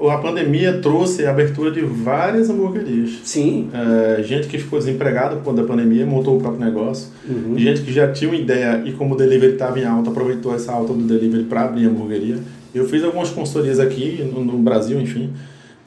a 0.09 0.17
pandemia 0.19 0.79
trouxe 0.79 1.25
a 1.25 1.31
abertura 1.31 1.71
de 1.71 1.81
várias 1.81 2.49
hamburguerias. 2.49 3.19
Sim. 3.23 3.69
É, 3.73 4.21
gente 4.21 4.47
que 4.47 4.57
ficou 4.59 4.77
desempregada 4.77 5.37
conta 5.37 5.61
da 5.61 5.67
pandemia 5.67 6.05
montou 6.05 6.37
o 6.37 6.39
próprio 6.39 6.63
negócio. 6.63 7.07
Uhum. 7.27 7.57
Gente 7.57 7.81
que 7.81 7.91
já 7.91 8.11
tinha 8.11 8.29
uma 8.29 8.37
ideia 8.37 8.83
e 8.85 8.91
como 8.91 9.15
o 9.15 9.17
delivery 9.17 9.53
estava 9.53 9.79
em 9.79 9.85
alta, 9.85 10.11
aproveitou 10.11 10.53
essa 10.53 10.71
alta 10.71 10.93
do 10.93 11.03
delivery 11.03 11.45
para 11.45 11.63
abrir 11.63 11.87
a 11.87 11.89
hamburgueria. 11.89 12.37
Eu 12.75 12.87
fiz 12.87 13.03
algumas 13.03 13.29
consultorias 13.29 13.79
aqui 13.79 14.23
no, 14.31 14.43
no 14.43 14.59
Brasil, 14.59 15.01
enfim, 15.01 15.31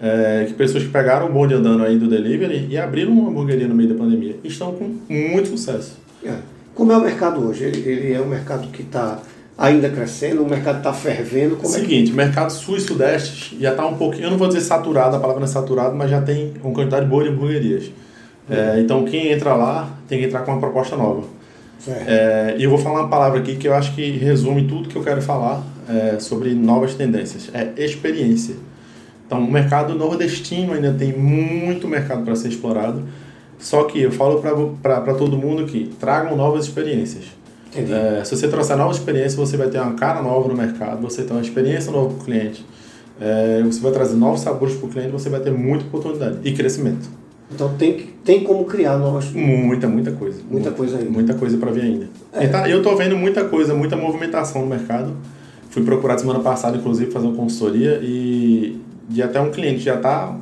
é, 0.00 0.44
que 0.48 0.54
pessoas 0.54 0.82
que 0.82 0.88
pegaram 0.88 1.28
o 1.28 1.32
bonde 1.32 1.54
andando 1.54 1.84
aí 1.84 1.96
do 1.96 2.08
delivery 2.08 2.66
e 2.68 2.76
abriram 2.76 3.12
uma 3.12 3.30
hamburgueria 3.30 3.68
no 3.68 3.74
meio 3.74 3.90
da 3.90 3.94
pandemia. 3.94 4.34
Estão 4.42 4.72
com 4.72 4.90
muito 5.08 5.50
sucesso. 5.50 5.98
É. 6.24 6.34
Como 6.74 6.92
é 6.92 6.96
o 6.96 7.00
mercado 7.00 7.46
hoje? 7.46 7.64
Ele, 7.64 7.80
ele 7.88 8.12
é 8.12 8.20
um 8.20 8.28
mercado 8.28 8.68
que 8.68 8.82
está 8.82 9.20
ainda 9.56 9.90
crescendo, 9.90 10.42
o 10.42 10.48
mercado 10.48 10.78
está 10.78 10.92
fervendo. 10.92 11.56
Como 11.56 11.68
Seguinte, 11.68 12.04
é 12.04 12.06
que... 12.06 12.12
o 12.12 12.16
mercado 12.16 12.50
sul 12.50 12.76
e 12.76 12.80
sudeste 12.80 13.58
já 13.60 13.72
está 13.72 13.86
um 13.86 13.96
pouquinho, 13.96 14.24
eu 14.24 14.30
não 14.30 14.38
vou 14.38 14.48
dizer 14.48 14.62
saturado, 14.62 15.16
a 15.16 15.20
palavra 15.20 15.40
não 15.40 15.48
é 15.48 15.50
saturado, 15.50 15.94
mas 15.94 16.10
já 16.10 16.22
tem 16.22 16.54
uma 16.62 16.72
quantidade 16.72 17.06
boa 17.06 17.22
de 17.22 17.28
hamburguerias. 17.28 17.90
É, 18.48 18.80
então 18.80 19.04
quem 19.04 19.30
entra 19.30 19.54
lá 19.54 19.88
tem 20.08 20.18
que 20.18 20.24
entrar 20.26 20.40
com 20.40 20.52
uma 20.52 20.60
proposta 20.60 20.96
nova. 20.96 21.24
É, 21.86 22.56
e 22.58 22.64
eu 22.64 22.70
vou 22.70 22.78
falar 22.78 23.00
uma 23.00 23.08
palavra 23.08 23.38
aqui 23.38 23.56
que 23.56 23.68
eu 23.68 23.74
acho 23.74 23.94
que 23.94 24.10
resume 24.10 24.66
tudo 24.66 24.88
que 24.88 24.96
eu 24.96 25.02
quero 25.02 25.22
falar 25.22 25.62
é, 25.88 26.18
sobre 26.18 26.54
novas 26.54 26.94
tendências. 26.94 27.50
É 27.54 27.72
experiência. 27.76 28.56
Então 29.26 29.40
o 29.40 29.50
mercado 29.50 29.94
nordestino 29.94 30.72
ainda 30.72 30.92
tem 30.92 31.12
muito 31.16 31.86
mercado 31.86 32.24
para 32.24 32.34
ser 32.34 32.48
explorado. 32.48 33.04
Só 33.60 33.84
que 33.84 34.00
eu 34.00 34.10
falo 34.10 34.40
para 34.82 35.14
todo 35.14 35.36
mundo 35.36 35.66
que 35.66 35.90
tragam 36.00 36.36
novas 36.36 36.64
experiências. 36.64 37.24
É, 37.76 38.24
se 38.24 38.36
você 38.36 38.48
trouxer 38.48 38.76
nova 38.76 38.92
experiência, 38.92 39.36
você 39.36 39.56
vai 39.56 39.68
ter 39.68 39.78
uma 39.78 39.94
cara 39.94 40.22
nova 40.22 40.48
no 40.48 40.56
mercado, 40.56 41.00
você 41.00 41.22
tem 41.22 41.36
uma 41.36 41.42
experiência 41.42 41.92
nova 41.92 42.08
para 42.08 42.22
o 42.22 42.24
cliente, 42.24 42.66
é, 43.20 43.62
você 43.62 43.80
vai 43.80 43.92
trazer 43.92 44.16
novos 44.16 44.40
sabores 44.40 44.74
para 44.74 44.86
o 44.86 44.90
cliente, 44.90 45.10
você 45.10 45.28
vai 45.28 45.38
ter 45.40 45.52
muita 45.52 45.84
oportunidade 45.84 46.38
e 46.42 46.52
crescimento. 46.52 47.08
Então 47.52 47.74
tem, 47.76 48.10
tem 48.24 48.42
como 48.42 48.64
criar 48.64 48.96
novas... 48.96 49.30
Muita, 49.32 49.88
muita 49.88 50.12
coisa. 50.12 50.40
Muita, 50.50 50.52
muita 50.52 50.70
coisa 50.70 50.98
ainda. 50.98 51.10
Muita 51.10 51.34
coisa 51.34 51.58
para 51.58 51.70
vir 51.70 51.82
ainda. 51.82 52.08
É. 52.32 52.46
Tá, 52.46 52.68
eu 52.68 52.78
estou 52.78 52.96
vendo 52.96 53.16
muita 53.16 53.44
coisa, 53.44 53.74
muita 53.74 53.96
movimentação 53.96 54.62
no 54.62 54.68
mercado. 54.68 55.16
Fui 55.68 55.82
procurado 55.82 56.20
semana 56.20 56.40
passada, 56.40 56.76
inclusive, 56.76 57.10
fazer 57.10 57.26
uma 57.26 57.36
consultoria 57.36 58.00
e, 58.02 58.80
e 59.12 59.20
até 59.20 59.40
um 59.40 59.50
cliente 59.50 59.80
já 59.80 59.96
está 59.96 60.36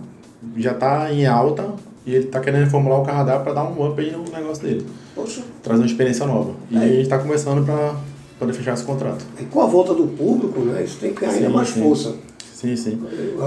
já 0.56 0.74
tá 0.74 1.12
em 1.12 1.26
alta 1.26 1.66
e 2.08 2.14
ele 2.14 2.24
está 2.24 2.40
querendo 2.40 2.64
reformular 2.64 3.00
o 3.00 3.04
cardápio 3.04 3.44
para 3.44 3.52
dar 3.52 3.64
um 3.64 3.86
up 3.86 4.00
aí 4.00 4.10
no 4.10 4.24
negócio 4.24 4.62
dele. 4.62 4.86
Poxa. 5.14 5.42
Trazer 5.62 5.82
uma 5.82 5.86
experiência 5.86 6.26
nova. 6.26 6.54
E 6.70 6.76
é. 6.76 6.80
a 6.80 6.88
gente 6.88 7.02
está 7.02 7.18
começando 7.18 7.66
para 7.66 7.96
poder 8.38 8.54
fechar 8.54 8.72
esse 8.72 8.84
contrato. 8.84 9.22
E 9.38 9.44
com 9.44 9.60
a 9.60 9.66
volta 9.66 9.92
do 9.92 10.06
público, 10.06 10.60
né, 10.60 10.82
isso 10.82 10.98
tem 10.98 11.12
que 11.12 11.20
ganhar 11.20 11.34
ainda 11.34 11.50
mais 11.50 11.68
sim. 11.68 11.82
força. 11.82 12.14
Sim, 12.54 12.74
sim. 12.74 12.98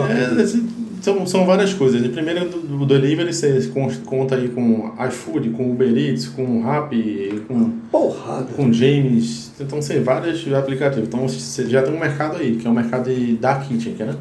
É, 0.10 1.02
são, 1.02 1.26
são 1.26 1.46
várias 1.46 1.74
coisas. 1.74 2.06
Primeiro, 2.10 2.48
do, 2.48 2.86
delivery, 2.86 3.34
você 3.34 3.70
conta 4.06 4.36
aí 4.36 4.48
com 4.48 4.94
iFood, 5.08 5.50
com 5.50 5.72
Uber 5.72 5.98
Eats, 5.98 6.28
com 6.28 6.62
Rappi, 6.62 7.42
com, 7.48 7.72
Porrada. 7.92 8.54
com 8.56 8.72
James. 8.72 9.52
Então, 9.60 9.82
são 9.82 10.02
vários 10.04 10.54
aplicativos. 10.54 11.08
Então, 11.08 11.28
você 11.28 11.68
já 11.68 11.82
tem 11.82 11.94
um 11.94 12.00
mercado 12.00 12.38
aí, 12.38 12.56
que 12.56 12.66
é 12.66 12.70
o 12.70 12.72
um 12.72 12.76
mercado 12.76 13.14
de 13.14 13.34
dark 13.34 13.68
kitchen, 13.68 13.96
que, 13.96 14.04
é, 14.04 14.06
né? 14.06 14.16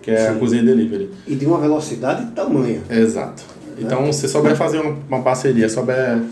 que 0.00 0.10
é 0.10 0.28
Sim. 0.28 0.36
a 0.36 0.38
cozinha 0.38 0.62
delivery. 0.62 1.10
E 1.26 1.34
de 1.34 1.44
uma 1.44 1.58
velocidade 1.58 2.22
e 2.22 2.26
tamanho. 2.28 2.80
Exato. 2.88 3.42
Então, 3.80 4.12
se 4.12 4.28
souber 4.28 4.54
fazer 4.56 4.80
uma, 4.80 5.22
parceria, 5.22 5.68
souber 5.68 6.22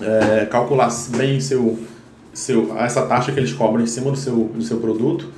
é, 0.00 0.46
calcular 0.46 0.88
bem 1.16 1.40
seu, 1.40 1.78
seu, 2.32 2.76
essa 2.78 3.02
taxa 3.02 3.32
que 3.32 3.40
eles 3.40 3.52
cobram 3.52 3.82
em 3.82 3.86
cima 3.86 4.10
do 4.10 4.16
seu, 4.16 4.34
do 4.54 4.62
seu 4.62 4.78
produto, 4.78 5.28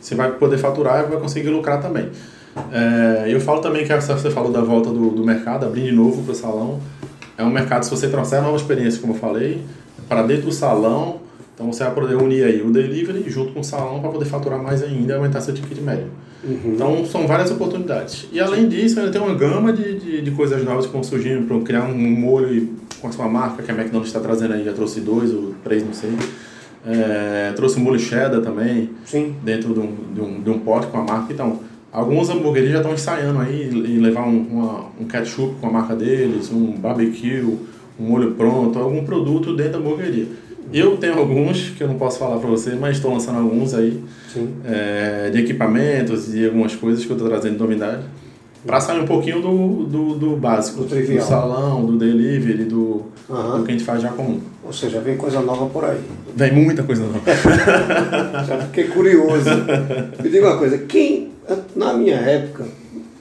você 0.00 0.14
vai 0.14 0.30
poder 0.32 0.58
faturar 0.58 1.04
e 1.04 1.10
vai 1.10 1.20
conseguir 1.20 1.48
lucrar 1.48 1.80
também. 1.80 2.10
É, 2.72 3.26
eu 3.28 3.40
falo 3.40 3.60
também 3.60 3.84
que 3.84 3.92
essa, 3.92 4.16
você 4.16 4.30
falou 4.30 4.50
da 4.50 4.60
volta 4.60 4.90
do, 4.90 5.10
do 5.10 5.24
mercado, 5.24 5.66
abrir 5.66 5.84
de 5.84 5.92
novo 5.92 6.22
para 6.22 6.32
o 6.32 6.34
salão. 6.34 6.80
É 7.36 7.42
um 7.42 7.50
mercado, 7.50 7.82
se 7.82 7.90
você 7.90 8.08
trouxer 8.08 8.40
nova 8.40 8.56
experiência, 8.56 9.00
como 9.00 9.12
eu 9.12 9.18
falei, 9.18 9.62
para 10.08 10.22
dentro 10.22 10.46
do 10.46 10.52
salão, 10.52 11.20
então 11.54 11.72
você 11.72 11.84
vai 11.84 11.92
poder 11.92 12.14
unir 12.14 12.44
aí 12.44 12.62
o 12.62 12.70
delivery 12.70 13.28
junto 13.28 13.52
com 13.52 13.60
o 13.60 13.64
salão 13.64 14.00
para 14.00 14.10
poder 14.10 14.26
faturar 14.26 14.62
mais 14.62 14.82
ainda 14.82 15.12
e 15.12 15.16
aumentar 15.16 15.40
seu 15.40 15.52
ticket 15.52 15.78
médio. 15.78 16.10
Uhum. 16.44 16.72
Então 16.74 17.06
são 17.06 17.26
várias 17.26 17.50
oportunidades. 17.50 18.28
E 18.32 18.38
além 18.40 18.68
disso, 18.68 18.98
ainda 18.98 19.10
tem 19.10 19.20
uma 19.20 19.34
gama 19.34 19.72
de, 19.72 19.98
de, 19.98 20.22
de 20.22 20.30
coisas 20.30 20.62
novas 20.64 20.86
que 20.86 20.92
vão 20.92 21.02
surgindo 21.02 21.46
para 21.46 21.58
criar 21.60 21.84
um 21.84 21.96
molho 21.96 22.54
e 22.54 22.72
com 23.00 23.08
a 23.08 23.12
sua 23.12 23.28
marca, 23.28 23.62
que 23.62 23.70
a 23.70 23.74
McDonald's 23.74 24.08
está 24.08 24.20
trazendo 24.20 24.54
aí, 24.54 24.64
já 24.64 24.72
trouxe 24.72 25.00
dois 25.00 25.32
ou 25.32 25.54
três, 25.62 25.84
não 25.84 25.92
sei. 25.92 26.10
É, 26.86 27.52
trouxe 27.56 27.80
um 27.80 27.82
molho 27.82 27.98
cheddar 27.98 28.40
também, 28.40 28.90
Sim. 29.04 29.34
dentro 29.42 29.74
de 29.74 29.80
um, 29.80 29.94
de, 30.14 30.20
um, 30.20 30.40
de 30.40 30.50
um 30.50 30.58
pote 30.60 30.86
com 30.86 30.98
a 30.98 31.02
marca. 31.02 31.32
Então, 31.32 31.60
alguns 31.92 32.30
hambúrgueres 32.30 32.70
já 32.70 32.78
estão 32.78 32.94
ensaiando 32.94 33.40
aí 33.40 33.68
em 33.68 33.98
levar 33.98 34.26
um, 34.26 34.38
uma, 34.38 34.86
um 35.00 35.04
ketchup 35.04 35.56
com 35.60 35.66
a 35.66 35.70
marca 35.70 35.96
deles, 35.96 36.50
um 36.52 36.72
barbecue, 36.72 37.42
um 37.98 38.04
molho 38.04 38.32
pronto, 38.32 38.78
algum 38.78 39.04
produto 39.04 39.56
dentro 39.56 39.72
da 39.72 39.78
hamburgueria. 39.78 40.26
Eu 40.72 40.96
tenho 40.96 41.18
alguns 41.18 41.70
que 41.70 41.82
eu 41.82 41.88
não 41.88 41.96
posso 41.96 42.18
falar 42.18 42.38
para 42.38 42.48
você, 42.48 42.74
mas 42.74 42.96
estou 42.96 43.12
lançando 43.12 43.38
alguns 43.38 43.72
aí 43.72 44.02
é, 44.64 45.30
de 45.30 45.40
equipamentos 45.40 46.34
e 46.34 46.44
algumas 46.46 46.74
coisas 46.74 47.04
que 47.04 47.10
eu 47.10 47.16
estou 47.16 47.28
trazendo 47.28 47.54
de 47.54 47.58
novidade. 47.60 48.02
Para 48.66 48.80
sair 48.80 49.00
um 49.00 49.06
pouquinho 49.06 49.40
do, 49.40 49.84
do, 49.84 50.14
do 50.16 50.36
básico, 50.36 50.80
Do 50.82 50.86
trivial. 50.88 51.24
salão, 51.24 51.84
do 51.86 51.96
delivery, 51.96 52.64
do, 52.64 53.02
Aham. 53.30 53.58
do 53.58 53.64
que 53.64 53.70
a 53.70 53.74
gente 53.74 53.84
faz 53.84 54.02
já 54.02 54.08
comum. 54.08 54.40
Ou 54.64 54.72
seja, 54.72 54.98
vem 55.00 55.16
coisa 55.16 55.40
nova 55.40 55.66
por 55.66 55.84
aí. 55.84 56.00
Vem 56.34 56.52
muita 56.52 56.82
coisa 56.82 57.02
nova. 57.04 57.20
Já 58.44 58.58
fiquei 58.66 58.84
curioso. 58.88 59.48
Me 60.20 60.28
diga 60.28 60.48
uma 60.48 60.58
coisa, 60.58 60.78
quem, 60.78 61.30
na 61.76 61.92
minha 61.94 62.16
época, 62.16 62.64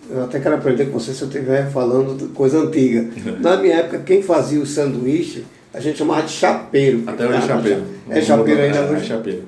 eu 0.09 0.23
até 0.23 0.39
quero 0.39 0.55
aprender 0.55 0.85
com 0.85 0.99
você 0.99 1.13
se 1.13 1.21
eu 1.21 1.27
estiver 1.27 1.69
falando 1.69 2.17
de 2.17 2.25
coisa 2.33 2.59
antiga. 2.59 3.05
Na 3.41 3.57
minha 3.57 3.75
época, 3.75 3.99
quem 3.99 4.23
fazia 4.23 4.59
o 4.59 4.65
sanduíche, 4.65 5.45
a 5.73 5.79
gente 5.79 5.97
chamava 5.99 6.23
de 6.23 6.31
chapeiro. 6.31 7.03
Até 7.05 7.27
hoje 7.27 7.37
é 7.37 7.41
chapeiro. 7.41 7.83
É 8.09 8.21
chapeiro 8.21 8.61
ainda 8.61 8.77
É, 8.79 8.81
é 8.81 8.91
hoje? 8.91 9.05
chapeiro. 9.05 9.43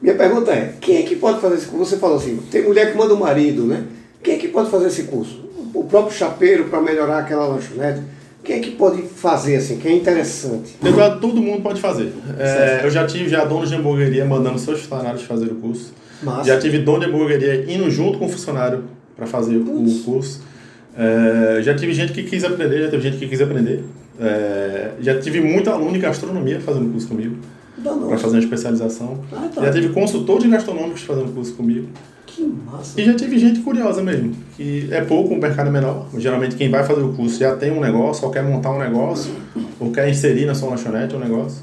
Minha 0.00 0.14
pergunta 0.14 0.52
é, 0.52 0.74
quem 0.80 0.98
é 0.98 1.02
que 1.02 1.16
pode 1.16 1.40
fazer 1.40 1.56
esse 1.56 1.66
curso? 1.66 1.90
Você 1.90 1.96
falou 1.98 2.16
assim, 2.16 2.38
tem 2.50 2.62
mulher 2.62 2.92
que 2.92 2.98
manda 2.98 3.14
o 3.14 3.18
marido, 3.18 3.64
né? 3.64 3.84
Quem 4.22 4.34
é 4.34 4.38
que 4.38 4.48
pode 4.48 4.70
fazer 4.70 4.86
esse 4.86 5.04
curso? 5.04 5.44
O 5.74 5.84
próprio 5.84 6.16
chapeiro 6.16 6.64
para 6.64 6.80
melhorar 6.80 7.18
aquela 7.18 7.46
lanchonete? 7.46 8.00
Quem 8.44 8.56
é 8.56 8.60
que 8.60 8.70
pode 8.72 9.02
fazer 9.02 9.56
assim, 9.56 9.78
que 9.78 9.88
é 9.88 9.92
interessante? 9.92 10.76
Eduardo, 10.84 11.20
todo 11.20 11.42
mundo 11.42 11.62
pode 11.62 11.80
fazer. 11.80 12.12
É, 12.38 12.80
eu 12.84 12.90
já 12.90 13.06
tive 13.06 13.28
já 13.28 13.44
donos 13.44 13.68
de 13.68 13.76
hamburgueria 13.76 14.24
mandando 14.24 14.58
seus 14.58 14.80
funcionários 14.80 15.22
fazer 15.22 15.46
o 15.46 15.56
curso. 15.56 15.92
Massa. 16.22 16.44
Já 16.44 16.58
tive 16.58 16.78
dono 16.78 17.00
de 17.00 17.06
hamburgueria 17.06 17.70
indo 17.70 17.90
junto 17.90 18.18
com 18.18 18.26
o 18.26 18.28
funcionário 18.28 18.84
para 19.16 19.26
fazer 19.26 19.56
o 19.56 20.02
curso. 20.04 20.42
É, 20.96 21.62
já 21.62 21.74
tive 21.74 21.92
gente 21.92 22.12
que 22.12 22.22
quis 22.22 22.42
aprender, 22.44 22.82
já 22.82 22.88
teve 22.88 23.02
gente 23.02 23.18
que 23.18 23.28
quis 23.28 23.40
aprender. 23.40 23.84
É, 24.20 24.92
já 25.00 25.18
tive 25.20 25.40
muito 25.40 25.70
aluno 25.70 25.92
de 25.92 25.98
gastronomia 25.98 26.60
fazendo 26.60 26.90
curso 26.90 27.06
comigo. 27.06 27.36
Para 27.82 28.18
fazer 28.18 28.36
uma 28.36 28.42
especialização. 28.42 29.18
Ah, 29.32 29.48
tá. 29.54 29.62
Já 29.62 29.72
tive 29.72 29.88
consultores 29.90 30.48
gastronômicos 30.50 31.02
fazendo 31.02 31.32
curso 31.34 31.54
comigo. 31.54 31.88
Que 32.26 32.42
massa. 32.44 33.00
E 33.00 33.04
já 33.04 33.14
tive 33.14 33.38
gente 33.38 33.60
curiosa 33.60 34.02
mesmo, 34.02 34.32
que 34.56 34.88
é 34.92 35.00
pouco, 35.00 35.34
o 35.34 35.40
mercado 35.40 35.68
é 35.68 35.72
menor. 35.72 36.06
Geralmente 36.18 36.56
quem 36.56 36.70
vai 36.70 36.84
fazer 36.84 37.00
o 37.00 37.12
curso 37.12 37.38
já 37.38 37.56
tem 37.56 37.70
um 37.72 37.80
negócio, 37.80 38.24
ou 38.26 38.30
quer 38.30 38.42
montar 38.44 38.70
um 38.70 38.78
negócio, 38.78 39.32
ou 39.80 39.90
quer 39.90 40.08
inserir 40.08 40.46
na 40.46 40.54
sua 40.54 40.70
lanchonete 40.70 41.16
um 41.16 41.18
negócio, 41.18 41.62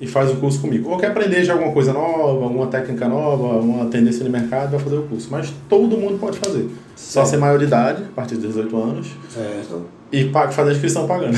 e 0.00 0.06
faz 0.06 0.30
o 0.30 0.36
curso 0.36 0.60
comigo. 0.60 0.90
Ou 0.90 0.98
quer 0.98 1.08
aprender 1.08 1.42
já 1.44 1.54
alguma 1.54 1.72
coisa 1.72 1.92
nova, 1.92 2.44
alguma 2.44 2.66
técnica 2.66 3.08
nova, 3.08 3.58
uma 3.58 3.86
tendência 3.86 4.22
de 4.22 4.30
mercado, 4.30 4.72
vai 4.72 4.80
fazer 4.80 4.96
o 4.96 5.02
curso. 5.02 5.28
Mas 5.30 5.52
todo 5.68 5.96
mundo 5.96 6.18
pode 6.18 6.38
fazer. 6.38 6.68
Só 6.94 7.24
ser 7.24 7.38
maioridade, 7.38 8.02
a 8.02 8.14
partir 8.14 8.36
de 8.36 8.46
18 8.46 8.76
anos, 8.76 9.08
Certo. 9.28 9.86
e 10.12 10.30
fazer 10.52 10.70
a 10.70 10.72
inscrição 10.74 11.06
pagando. 11.08 11.36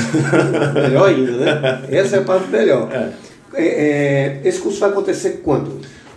Melhor 0.73 1.09
ainda, 1.09 1.31
né? 1.31 1.81
Essa 1.89 2.17
é 2.17 2.19
a 2.19 2.23
parte 2.23 2.49
melhor. 2.51 2.91
É. 2.91 3.11
É, 3.53 3.65
é, 3.65 4.41
esse 4.43 4.59
curso 4.59 4.79
vai 4.79 4.89
acontecer 4.89 5.41
quando? 5.43 5.67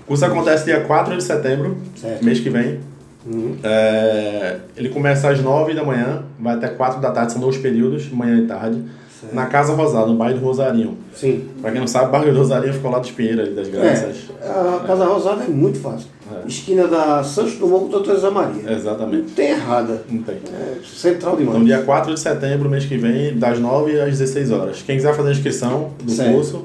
O 0.05 0.07
curso 0.07 0.25
acontece 0.25 0.65
dia 0.65 0.81
4 0.81 1.17
de 1.17 1.23
setembro, 1.23 1.77
Certo. 1.97 2.25
mês 2.25 2.41
que 2.41 2.51
vem. 2.51 2.81
Uhum. 3.27 3.57
É, 3.63 4.57
ele 4.77 4.89
começa 4.89 5.29
às 5.29 5.41
9 5.41 5.75
da 5.75 5.85
manhã, 5.85 6.25
vai 6.39 6.55
até 6.55 6.69
4 6.69 7.01
da 7.01 7.11
tarde, 7.11 7.33
são 7.33 7.41
dois 7.41 7.57
períodos, 7.59 8.11
manhã 8.11 8.39
e 8.39 8.47
tarde, 8.47 8.83
Certo. 9.21 9.35
na 9.35 9.47
Casa 9.47 9.75
Rosada, 9.75 10.07
no 10.07 10.17
bairro 10.17 10.39
do 10.39 10.45
Rosarinho. 10.45 10.97
Sim. 11.15 11.47
Pra 11.61 11.71
quem 11.71 11.81
não 11.81 11.87
sabe, 11.87 12.07
o 12.07 12.11
bairro 12.11 12.33
do 12.33 12.39
Rosarinho 12.39 12.75
ao 12.83 12.91
lado 12.91 13.03
dos 13.03 13.11
Pinheiros, 13.11 13.47
ali 13.47 13.55
das 13.55 13.69
Graças. 13.69 14.17
É, 14.43 14.49
a 14.49 14.85
Casa 14.87 15.05
Rosada 15.05 15.45
é 15.45 15.49
muito 15.49 15.79
fácil. 15.79 16.09
É. 16.33 16.49
Esquina 16.49 16.87
da 16.89 17.23
Santos 17.23 17.57
Dumont 17.57 17.85
com 17.85 17.91
Doutor 17.91 18.17
Zé 18.17 18.31
Maria. 18.31 18.63
Não 18.63 18.73
Exatamente. 18.73 19.33
tem 19.33 19.51
errada. 19.51 20.03
Não 20.09 20.23
tem. 20.23 20.37
É 20.37 20.77
central 20.85 21.37
demais. 21.37 21.55
Então, 21.57 21.65
dia 21.65 21.83
4 21.83 22.15
de 22.15 22.21
setembro, 22.21 22.71
mês 22.71 22.87
que 22.87 22.97
vem, 22.97 23.37
das 23.37 23.59
9 23.59 24.01
às 24.01 24.11
16 24.19 24.51
horas. 24.51 24.83
Quem 24.83 24.97
quiser 24.97 25.15
fazer 25.15 25.29
a 25.29 25.33
inscrição 25.33 25.91
do 26.03 26.11
Certo. 26.11 26.33
curso, 26.33 26.65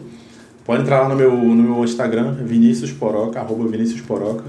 pode 0.66 0.82
entrar 0.82 1.02
lá 1.02 1.10
no 1.10 1.16
meu, 1.16 1.32
no 1.32 1.64
meu 1.64 1.84
Instagram, 1.84 2.34
Vinícius 2.44 2.92
Poroca, 2.92 3.40
arroba 3.40 3.68
Vinícius 3.68 4.02
Poroca. 4.02 4.44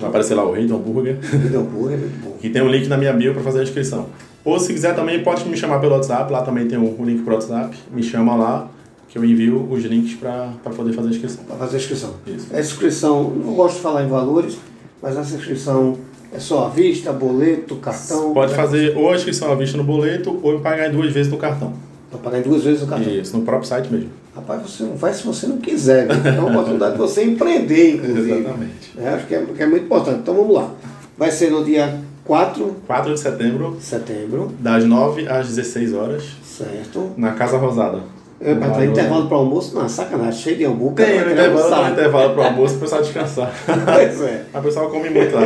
Vai 0.00 0.08
aparecer 0.08 0.34
lá 0.34 0.44
o 0.44 0.52
rei 0.52 0.66
do 0.66 0.74
hambúrguer. 0.74 1.18
Hambúrguer 1.54 1.96
é 1.96 2.00
muito 2.00 2.24
bom. 2.24 2.36
que 2.40 2.50
tem 2.50 2.60
um 2.60 2.68
link 2.68 2.88
na 2.88 2.96
minha 2.96 3.12
bio 3.12 3.32
para 3.32 3.42
fazer 3.42 3.60
a 3.60 3.62
inscrição. 3.62 4.06
Ou 4.44 4.58
se 4.58 4.72
quiser 4.72 4.96
também, 4.96 5.22
pode 5.22 5.48
me 5.48 5.56
chamar 5.56 5.78
pelo 5.78 5.92
WhatsApp, 5.92 6.32
lá 6.32 6.42
também 6.42 6.66
tem 6.66 6.76
um, 6.76 7.00
um 7.00 7.04
link 7.04 7.22
pro 7.22 7.34
WhatsApp. 7.34 7.76
Me 7.92 8.02
chama 8.02 8.34
lá, 8.34 8.68
que 9.08 9.16
eu 9.16 9.24
envio 9.24 9.68
os 9.70 9.84
links 9.84 10.14
para 10.14 10.50
poder 10.74 10.92
fazer 10.92 11.08
a 11.08 11.10
inscrição. 11.12 11.44
Para 11.44 11.56
fazer 11.56 11.76
a 11.76 11.78
inscrição. 11.78 12.14
Isso. 12.26 12.46
Essa 12.50 12.72
inscrição, 12.72 13.30
não 13.30 13.54
gosto 13.54 13.76
de 13.76 13.82
falar 13.82 14.02
em 14.02 14.08
valores, 14.08 14.58
mas 15.00 15.16
essa 15.16 15.36
inscrição 15.36 15.96
é 16.32 16.40
só 16.40 16.66
à 16.66 16.68
vista, 16.70 17.12
boleto, 17.12 17.76
cartão. 17.76 18.32
Pode 18.32 18.54
fazer 18.54 18.96
ou 18.96 19.12
a 19.12 19.14
inscrição 19.14 19.52
à 19.52 19.54
vista 19.54 19.76
no 19.76 19.84
boleto 19.84 20.40
ou 20.42 20.58
pagar 20.60 20.88
em 20.88 20.92
duas 20.92 21.12
vezes 21.12 21.30
no 21.30 21.38
cartão. 21.38 21.74
Para 22.10 22.18
pagar 22.18 22.38
em 22.40 22.42
duas 22.42 22.64
vezes 22.64 22.82
o 22.82 22.86
cartão. 22.86 23.12
Isso, 23.12 23.36
no 23.36 23.44
próprio 23.44 23.68
site 23.68 23.92
mesmo. 23.92 24.21
Rapaz, 24.34 24.62
você 24.62 24.82
não 24.84 24.96
faz 24.96 25.16
se 25.16 25.26
você 25.26 25.46
não 25.46 25.58
quiser. 25.58 26.06
viu? 26.08 26.32
É 26.32 26.38
uma 26.38 26.50
oportunidade 26.50 26.92
de 26.92 26.98
você 26.98 27.22
empreender, 27.24 27.96
inclusive. 27.96 28.32
Exatamente. 28.40 28.92
É, 28.98 29.08
acho 29.10 29.26
que 29.26 29.34
é, 29.34 29.44
que 29.56 29.62
é 29.62 29.66
muito 29.66 29.84
importante. 29.84 30.20
Então 30.20 30.34
vamos 30.34 30.54
lá. 30.54 30.70
Vai 31.18 31.30
ser 31.30 31.50
no 31.50 31.62
dia 31.64 32.00
4 32.24 32.76
4 32.86 33.12
de 33.14 33.20
setembro, 33.20 33.76
setembro, 33.80 34.52
das 34.58 34.84
9 34.84 35.28
às 35.28 35.48
16 35.48 35.92
horas, 35.92 36.24
certo? 36.42 37.10
na 37.16 37.32
Casa 37.32 37.58
Rosada. 37.58 37.98
É, 38.40 38.54
mas 38.54 38.76
tem 38.76 38.86
no- 38.86 38.92
intervalo 38.92 39.28
para 39.28 39.36
almoço? 39.36 39.72
Não, 39.74 39.88
sacanagem, 39.88 40.40
cheio 40.42 40.56
de 40.56 40.64
hambúrguer. 40.64 41.06
Tem, 41.06 41.24
no 41.24 41.30
intervalo, 41.30 41.84
um 41.84 41.90
intervalo 41.92 42.34
para 42.34 42.42
o 42.42 42.46
almoço 42.46 42.74
para 42.74 42.78
o 42.78 42.80
pessoal 42.80 43.02
descansar. 43.02 43.54
Pois 43.66 44.20
é. 44.22 44.42
A 44.54 44.60
pessoa 44.60 44.90
come 44.90 45.10
muito 45.10 45.32
lá. 45.34 45.42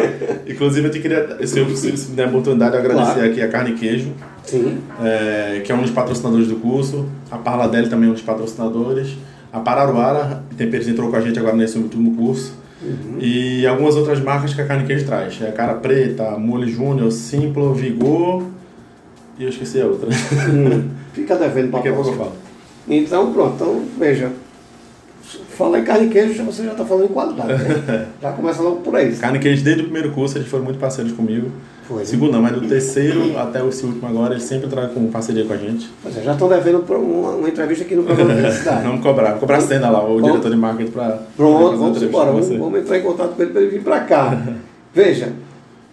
Inclusive, 0.48 0.86
eu 0.86 0.90
te 0.90 1.00
queria, 1.00 1.36
se 1.46 1.58
eu 1.58 1.66
me 1.66 1.74
der 2.14 2.24
a 2.24 2.28
oportunidade, 2.28 2.74
agradecer 2.76 3.12
Claro. 3.14 3.30
aqui 3.30 3.42
a 3.42 3.48
Carne 3.48 3.72
e 3.72 3.74
Queijo, 3.74 4.12
Sim. 4.46 4.78
é, 5.02 5.60
que 5.64 5.70
é 5.70 5.74
um 5.74 5.82
dos 5.82 5.90
patrocinadores 5.90 6.48
do 6.48 6.56
curso. 6.56 7.06
A 7.30 7.36
Parla 7.36 7.68
dele 7.68 7.88
também 7.88 8.08
é 8.08 8.10
um 8.10 8.14
dos 8.14 8.22
patrocinadores. 8.22 9.16
A 9.52 9.60
Pararuara, 9.60 10.42
Temperos 10.56 10.88
entrou 10.88 11.10
com 11.10 11.16
a 11.16 11.20
gente 11.20 11.38
agora 11.38 11.56
nesse 11.56 11.76
último 11.76 12.14
curso. 12.16 12.54
E 13.18 13.66
algumas 13.66 13.96
outras 13.96 14.20
marcas 14.20 14.54
que 14.54 14.60
a 14.60 14.66
Carne 14.66 14.86
Queijo 14.86 15.06
traz. 15.06 15.40
É 15.42 15.50
Cara 15.50 15.74
Preta, 15.74 16.38
Mole 16.38 16.70
Júnior, 16.70 17.10
Simplo, 17.10 17.74
Vigor 17.74 18.44
e 19.38 19.44
eu 19.44 19.48
esqueci 19.50 19.80
a 19.80 19.86
outra. 19.86 20.08
Hum, 20.08 20.90
Fica 21.12 21.36
devendo 21.36 21.70
para 21.72 21.90
a 21.90 21.92
próxima. 21.92 22.28
Então, 22.88 23.32
pronto. 23.32 23.54
Então, 23.54 23.84
veja. 23.98 24.30
Fala 25.56 25.78
em 25.78 25.84
carne 25.84 26.06
e 26.06 26.10
queijo, 26.10 26.44
você 26.44 26.64
já 26.64 26.72
está 26.72 26.84
falando 26.84 27.06
em 27.06 27.08
qualidade. 27.08 27.52
Né? 27.52 28.06
já 28.22 28.32
começa 28.32 28.62
logo 28.62 28.76
por 28.76 28.94
aí. 28.94 29.14
Carne 29.16 29.38
e 29.38 29.40
Queijo, 29.40 29.64
desde 29.64 29.82
o 29.82 29.84
primeiro 29.86 30.12
curso, 30.12 30.38
eles 30.38 30.48
foram 30.48 30.64
muito 30.64 30.78
parceiros 30.78 31.12
comigo. 31.12 31.50
Foi. 31.88 32.04
Segundo 32.04 32.32
não, 32.32 32.42
mas 32.42 32.52
do 32.52 32.62
terceiro 32.62 33.38
até 33.38 33.64
esse 33.66 33.84
último 33.84 34.06
agora, 34.08 34.34
eles 34.34 34.44
sempre 34.44 34.66
entraram 34.66 34.88
com 34.88 35.08
parceria 35.08 35.44
com 35.44 35.52
a 35.52 35.56
gente. 35.56 35.88
Pois 36.02 36.16
é, 36.16 36.22
já 36.22 36.32
estão 36.32 36.48
devendo 36.48 36.84
uma, 36.88 37.30
uma 37.30 37.48
entrevista 37.48 37.84
aqui 37.84 37.94
no 37.94 38.02
programa 38.02 38.34
da 38.34 38.42
Felicidade. 38.42 38.82
Vamos 38.86 39.02
cobrar, 39.02 39.26
vamos 39.28 39.40
cobrar 39.40 39.56
a 39.58 39.60
cena 39.60 39.90
lá, 39.90 40.02
o 40.02 40.06
Vamos. 40.06 40.22
diretor 40.24 40.50
de 40.50 40.56
marketing 40.56 40.90
para 40.90 41.22
Pronto, 41.36 41.76
vamos 41.76 42.02
embora. 42.02 42.32
Vamos, 42.32 42.48
vamos 42.48 42.80
entrar 42.80 42.98
em 42.98 43.02
contato 43.02 43.34
com 43.34 43.42
ele 43.42 43.52
para 43.52 43.60
ele 43.62 43.70
vir 43.70 43.82
para 43.82 44.00
cá. 44.00 44.46
Veja, 44.92 45.32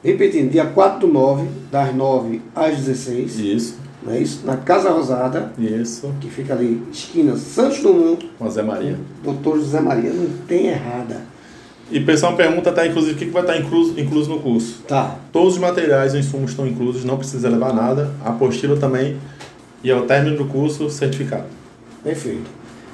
repetindo, 0.04 0.52
dia 0.52 0.66
4 0.66 1.08
do 1.08 1.14
9, 1.14 1.48
das 1.72 1.94
9 1.94 2.42
às 2.56 2.78
16, 2.78 3.40
Isso, 3.40 3.80
não 4.06 4.14
é 4.14 4.20
isso? 4.20 4.46
Na 4.46 4.58
Casa 4.58 4.90
Rosada, 4.90 5.52
isso, 5.58 6.14
que 6.20 6.30
fica 6.30 6.54
ali, 6.54 6.82
esquina 6.92 7.36
Santos 7.38 7.80
Dumont, 7.82 8.30
com 8.38 8.46
a 8.46 8.50
Zé 8.50 8.62
Maria. 8.62 8.98
doutor 9.24 9.58
José 9.58 9.80
Maria, 9.80 10.12
não 10.12 10.28
tem 10.48 10.68
errada. 10.68 11.22
E 11.92 12.00
o 12.00 12.06
pessoal 12.06 12.36
pergunta 12.36 12.70
até, 12.70 12.88
inclusive, 12.88 13.14
o 13.14 13.18
que 13.18 13.26
vai 13.26 13.42
estar 13.44 13.58
incluso, 13.58 14.00
incluso 14.00 14.30
no 14.30 14.40
curso. 14.40 14.82
Tá, 14.88 15.16
Todos 15.32 15.54
os 15.54 15.60
materiais 15.60 16.14
e 16.14 16.20
insumos 16.20 16.52
estão 16.52 16.66
inclusos, 16.66 17.04
não 17.04 17.18
precisa 17.18 17.50
levar 17.50 17.74
nada. 17.74 18.12
A 18.24 18.30
apostila 18.30 18.76
também. 18.78 19.18
E 19.84 19.92
ao 19.92 20.02
término 20.04 20.38
do 20.38 20.46
curso, 20.46 20.90
certificado. 20.90 21.44
perfeito. 22.04 22.50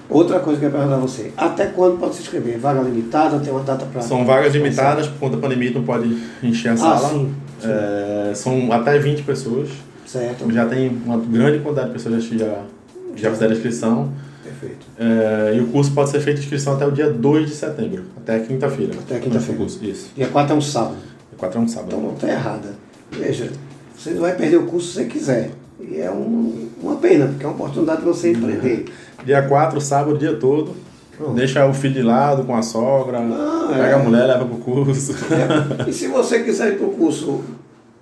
Outra 0.10 0.40
coisa 0.40 0.60
que 0.60 0.66
eu 0.66 0.70
ia 0.72 0.76
perguntar 0.76 0.96
a 0.96 1.00
você, 1.00 1.32
até 1.38 1.68
quando 1.68 2.00
pode 2.00 2.16
se 2.16 2.24
inscrever? 2.24 2.58
Vaga 2.58 2.82
limitada, 2.82 3.38
tem 3.40 3.54
uma 3.54 3.62
data 3.62 3.86
para... 3.86 4.02
São 4.02 4.26
vagas 4.26 4.54
limitadas, 4.56 5.06
por 5.08 5.20
conta 5.20 5.36
da 5.36 5.42
pandemia, 5.44 5.70
não 5.70 5.84
pode 5.84 6.18
encher 6.42 6.70
a 6.70 6.74
Ah, 6.74 6.78
sala. 6.78 7.10
sim. 7.10 7.32
É, 7.64 8.32
são 8.34 8.72
até 8.74 8.98
20 8.98 9.22
pessoas. 9.22 9.70
Certo, 10.12 10.52
Já 10.52 10.66
tem 10.66 10.90
uma 11.06 11.18
grande 11.18 11.60
quantidade 11.60 11.90
de 11.90 11.94
pessoas 11.94 12.26
que 12.26 12.36
já, 12.40 12.64
já 13.16 13.30
fizeram 13.30 13.54
inscrição. 13.54 14.12
perfeito. 14.44 14.88
É, 14.98 15.54
e 15.56 15.60
o 15.62 15.68
curso 15.68 15.92
pode 15.92 16.10
ser 16.10 16.20
feito 16.20 16.40
inscrição 16.40 16.74
até 16.74 16.88
o 16.88 16.92
dia 16.92 17.12
2 17.12 17.48
de 17.48 17.56
setembro, 17.56 18.06
até 18.18 18.40
quinta-feira. 18.40 18.94
Até 19.00 19.20
quinta-feira. 19.20 19.64
Isso. 19.84 20.10
Dia 20.16 20.28
4 20.28 20.56
é 20.56 20.58
um 20.58 20.62
sábado. 20.62 20.98
4 21.38 21.60
é 21.60 21.64
um 21.64 21.68
sábado. 21.68 21.88
Então 21.90 22.02
não 22.02 22.14
está 22.16 22.28
errada. 22.28 22.74
Veja, 23.12 23.52
você 23.96 24.10
não 24.12 24.22
vai 24.22 24.36
perder 24.36 24.58
o 24.58 24.64
curso 24.64 24.88
se 24.88 24.94
você 24.96 25.06
quiser. 25.06 25.52
E 25.80 26.00
é 26.02 26.10
um- 26.10 26.70
uma 26.82 26.96
pena, 26.96 27.28
porque 27.28 27.46
é 27.46 27.48
uma 27.48 27.56
oportunidade 27.56 28.00
de 28.02 28.08
você 28.08 28.32
empreender. 28.32 28.86
Dia 29.24 29.44
4, 29.44 29.80
sábado, 29.80 30.16
o 30.16 30.18
dia 30.18 30.34
todo. 30.38 30.76
Pronto. 31.16 31.34
Deixa 31.36 31.66
o 31.68 31.74
filho 31.74 31.94
de 31.94 32.02
lado 32.02 32.46
com 32.46 32.56
a 32.56 32.62
sogra. 32.64 33.20
Ah, 33.20 33.68
pega 33.70 33.84
é. 33.90 33.94
a 33.94 34.00
mulher, 34.00 34.26
leva 34.26 34.46
pro 34.46 34.58
curso. 34.58 35.14
E 35.88 35.94
se 35.94 36.08
você 36.08 36.40
quiser 36.42 36.70
ir 36.74 36.78
para 36.78 36.88
o 36.88 36.92
curso 36.92 37.42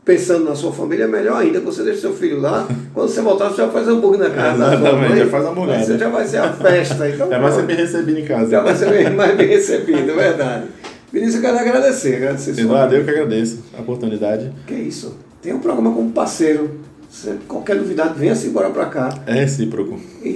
pensando 0.08 0.46
na 0.46 0.56
sua 0.56 0.72
família, 0.72 1.04
é 1.04 1.08
melhor 1.08 1.36
ainda 1.38 1.60
que 1.60 1.66
você 1.66 1.84
deixe 1.84 2.00
seu 2.02 2.14
filho 2.14 2.40
lá. 2.40 2.66
Quando 2.96 3.10
você 3.10 3.22
voltar, 3.22 3.50
você 3.50 3.58
já 3.58 3.68
faz 3.68 3.88
hambúrguer 3.88 4.22
na 4.22 4.30
casa. 4.30 4.58
sua 4.66 4.74
Exatamente, 4.76 5.10
mãe. 5.10 5.20
já 5.20 5.26
faz 5.28 5.46
hambúrguer, 5.46 5.80
Você 5.86 5.98
já 5.98 6.10
vai 6.10 6.26
ser 6.26 6.38
a 6.38 6.54
festa. 6.54 7.10
Então, 7.10 7.28
É 7.34 7.38
mais 7.38 7.54
ser 7.54 7.64
bem 7.64 7.76
recebido 7.76 8.20
em 8.20 8.26
casa. 8.26 8.50
já 8.50 8.62
vai 8.62 8.74
ser 8.76 8.90
bem- 8.90 9.10
mais 9.14 9.36
bem 9.38 9.48
recebido, 9.48 10.12
é 10.12 10.16
verdade. 10.16 10.66
Vinícius, 11.12 11.36
eu 11.36 11.42
quero 11.42 11.58
agradecer. 11.60 12.16
agradecer 12.16 12.60
Eduardo, 12.60 12.96
eu 12.96 13.04
que 13.04 13.10
agradeço 13.12 13.60
a 13.78 13.82
oportunidade. 13.82 14.52
Que 14.66 14.74
isso? 14.74 15.16
Tem 15.42 15.54
um 15.54 15.60
programa 15.60 15.92
como 15.92 16.10
parceiro. 16.12 16.72
Você- 17.10 17.36
qualquer 17.48 17.76
novidade, 17.76 18.14
venha-se 18.18 18.48
embora 18.48 18.70
para 18.70 18.86
cá. 18.86 19.10
É 19.28 19.34
recíproco. 19.34 20.00
E, 20.24 20.30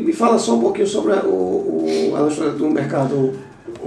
e 0.00 0.02
me 0.04 0.12
fala 0.12 0.38
só 0.38 0.54
um 0.56 0.60
pouquinho 0.60 0.86
sobre 0.86 1.12
a, 1.12 1.22
o, 1.24 2.10
o, 2.12 2.16
a 2.16 2.48
do 2.50 2.70
mercado. 2.70 3.32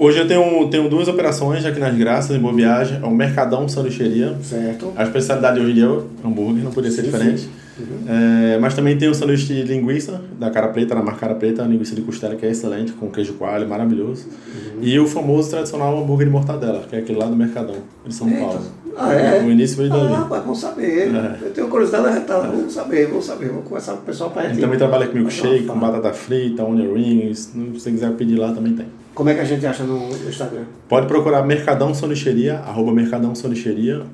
Hoje 0.02 0.18
eu 0.20 0.26
tenho, 0.26 0.70
tenho 0.70 0.88
duas 0.90 1.10
operações 1.10 1.66
aqui 1.66 1.78
nas 1.78 1.94
Graças, 1.98 2.34
em 2.34 2.40
Boa 2.40 2.54
Viagem. 2.54 3.00
É 3.04 3.06
o 3.06 3.12
Mercadão 3.12 3.68
Sanduicheria. 3.68 4.34
Certo. 4.42 4.94
A 4.96 5.04
especialidade 5.04 5.60
hoje 5.60 5.72
em 5.72 5.74
dia 5.74 5.84
é 5.84 5.88
o 5.88 6.06
hambúrguer, 6.24 6.64
não 6.64 6.72
podia 6.72 6.90
ser 6.90 7.02
Sim, 7.02 7.08
diferente. 7.12 7.42
sim. 7.42 7.50
Uhum. 7.80 8.06
É, 8.08 8.58
mas 8.60 8.74
também 8.74 8.98
tem 8.98 9.10
o 9.10 9.14
sanduíche 9.14 9.46
de 9.54 9.64
linguiça, 9.64 10.22
da 10.38 10.50
Cara 10.50 10.68
Preta, 10.70 10.96
da 10.96 11.02
marca 11.02 11.20
Cara 11.22 11.36
Preta, 11.36 11.64
a 11.64 11.68
linguiça 11.68 11.96
de 11.96 12.02
costela 12.02 12.36
que 12.36 12.46
é 12.46 12.50
excelente, 12.52 12.92
com 12.94 13.10
queijo 13.10 13.34
coalho, 13.34 13.68
maravilhoso. 13.68 14.26
Uhum. 14.28 14.80
E 14.82 14.98
o 15.00 15.06
famoso 15.08 15.50
tradicional 15.50 15.98
hambúrguer 16.02 16.28
de 16.28 16.32
mortadela, 16.32 16.84
que 16.90 16.96
é 16.96 17.00
aquele 17.00 17.18
lá 17.20 17.26
do 17.28 17.36
Mercadão, 17.36 17.76
de 18.06 18.14
São 18.16 18.28
Eita. 18.30 18.40
Paulo. 18.40 18.62
Ah, 18.98 19.14
é? 19.14 19.42
O 19.46 19.50
início 19.52 19.78
veio 19.78 19.94
Ah, 19.94 19.98
dali. 19.98 20.14
rapaz, 20.14 20.44
vamos 20.44 20.60
saber. 20.60 21.08
É. 21.14 21.38
Eu 21.42 21.52
tenho 21.52 21.68
curiosidade, 21.70 22.26
tá? 22.26 22.40
vamos 22.40 22.74
saber, 22.74 23.08
vamos 23.08 23.26
saber. 23.26 23.48
Vamos 23.50 23.64
conversar 23.66 23.94
com 23.94 24.00
o 24.00 24.02
pessoal 24.02 24.34
Ele 24.38 24.48
gente. 24.50 24.60
também 24.62 24.78
trabalha 24.78 25.08
com 25.08 25.18
milkshake, 25.18 25.64
com 25.66 25.80
batata 25.80 26.12
frita, 26.14 26.64
onion 26.64 26.94
rings. 26.94 27.40
Se 27.54 27.58
você 27.74 27.92
quiser 27.92 28.12
pedir 28.14 28.36
lá, 28.38 28.52
também 28.52 28.74
tem. 28.74 28.86
Como 29.20 29.30
é 29.30 29.34
que 29.34 29.42
a 29.42 29.44
gente 29.44 29.66
acha 29.66 29.84
no, 29.84 30.08
Instagram? 30.30 30.64
Pode 30.88 31.06
procurar 31.06 31.46
Mercadão 31.46 31.94
Sonicheria, 31.94 32.60
arroba 32.60 32.94
Mercadão 32.94 33.34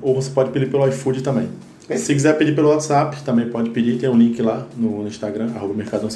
ou 0.01 0.15
você 0.15 0.31
pode 0.31 0.49
pedir 0.49 0.71
pelo 0.71 0.87
iFood 0.87 1.21
também. 1.21 1.47
É. 1.87 1.95
Se 1.95 2.11
quiser 2.11 2.35
pedir 2.39 2.55
pelo 2.55 2.69
WhatsApp, 2.69 3.21
também 3.21 3.47
pode 3.47 3.69
pedir, 3.69 3.99
tem 3.99 4.09
um 4.09 4.17
link 4.17 4.41
lá 4.41 4.65
no, 4.75 5.07
Instagram, 5.07 5.51
arroba 5.55 5.75
Mercadão. 5.75 6.09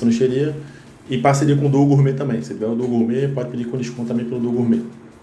E 1.07 1.17
parceria 1.19 1.55
com 1.55 1.67
o 1.67 1.69
Duo 1.69 1.85
Gourmet 1.85 2.13
também. 2.13 2.41
Se 2.41 2.55
tiver 2.55 2.65
o 2.65 2.73
Duo 2.73 2.87
Gourmet, 2.87 3.27
pode 3.27 3.51
pedir 3.51 3.65
com 3.65 3.77
desconto 3.77 4.07
também 4.07 4.25
pelo 4.25 4.41
Duo 4.41 4.53
Gourmet. 4.53 4.81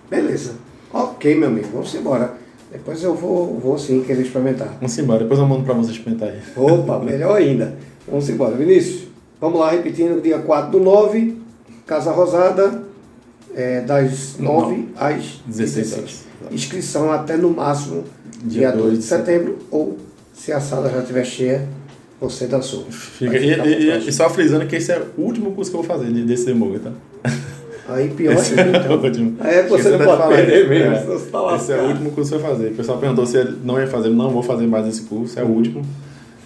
Beleza. 0.09 0.53
Ok, 0.93 1.35
meu 1.35 1.49
amigo, 1.49 1.67
vamos 1.73 1.93
embora. 1.93 2.35
Depois 2.71 3.03
eu 3.03 3.17
vou, 3.17 3.59
vou 3.59 3.77
sim 3.77 4.05
querer 4.05 4.23
experimentar. 4.23 4.77
Vamos 4.77 4.97
embora, 4.97 5.25
depois 5.25 5.41
eu 5.41 5.47
mando 5.49 5.65
pra 5.65 5.75
você 5.75 5.91
experimentar 5.91 6.29
aí. 6.29 6.39
Opa, 6.55 7.01
melhor 7.03 7.37
ainda. 7.37 7.75
Vamos 8.07 8.29
embora. 8.31 8.55
Vinícius, 8.55 9.09
vamos 9.41 9.59
lá, 9.59 9.73
repetindo, 9.73 10.23
dia 10.23 10.39
4 10.39 10.71
do 10.71 10.79
9, 10.79 11.37
Casa 11.85 12.13
Rosada, 12.13 12.86
é, 13.57 13.81
das 13.81 14.37
9 14.39 14.89
às 14.97 15.41
16 15.47 15.75
16 15.75 15.93
horas. 15.95 16.25
Inscrição 16.53 17.11
até 17.11 17.37
no 17.37 17.51
máximo 17.51 18.05
Dia 18.45 18.61
dia 18.61 18.73
2 18.73 18.77
de 18.83 18.89
2 18.91 18.99
de 18.99 19.05
setembro, 19.05 19.59
ou 19.71 19.97
se 20.35 20.53
a 20.53 20.61
sala 20.61 20.91
já 20.91 21.01
estiver 21.01 21.25
cheia, 21.25 21.67
você 22.21 22.47
dançou. 22.47 22.85
Fica, 22.91 23.37
e, 23.39 23.49
e- 23.53 24.09
e- 24.09 24.13
só 24.13 24.29
frisando 24.31 24.67
que 24.67 24.77
esse 24.77 24.93
é 24.93 25.03
o 25.17 25.23
último 25.23 25.53
curso 25.53 25.71
que 25.71 25.77
eu 25.77 25.83
vou 25.83 25.97
fazer 25.99 26.11
desse 26.25 26.51
hambúrguer, 26.51 26.81
tá? 26.81 26.93
Aí 27.89 28.09
pior 28.11 28.33
Esse 28.35 28.59
ainda, 28.59 28.79
é 28.79 28.81
o 28.91 28.95
então. 28.95 29.05
último. 29.05 29.37
É 29.43 29.63
que 29.63 29.69
você 29.71 29.91
não 29.97 30.05
pode 30.05 30.29
perder 30.35 30.69
mesmo, 30.69 30.95
é. 30.95 31.03
você 31.05 31.27
tá 31.31 31.39
Esse 31.57 31.73
é 31.73 31.77
lascado. 31.77 31.81
o 31.85 31.89
último 31.89 32.11
curso 32.11 32.31
que 32.31 32.37
eu 32.37 32.41
vou 32.41 32.51
fazer. 32.51 32.67
O 32.69 32.75
pessoal 32.75 32.99
perguntou 32.99 33.27
se 33.27 33.45
não 33.65 33.79
ia 33.81 33.87
fazer, 33.87 34.09
não 34.11 34.31
vou 34.31 34.43
fazer 34.43 34.67
mais 34.67 34.87
esse 34.89 35.03
curso, 35.03 35.39
é 35.39 35.45
o 35.45 35.49
último. 35.49 35.83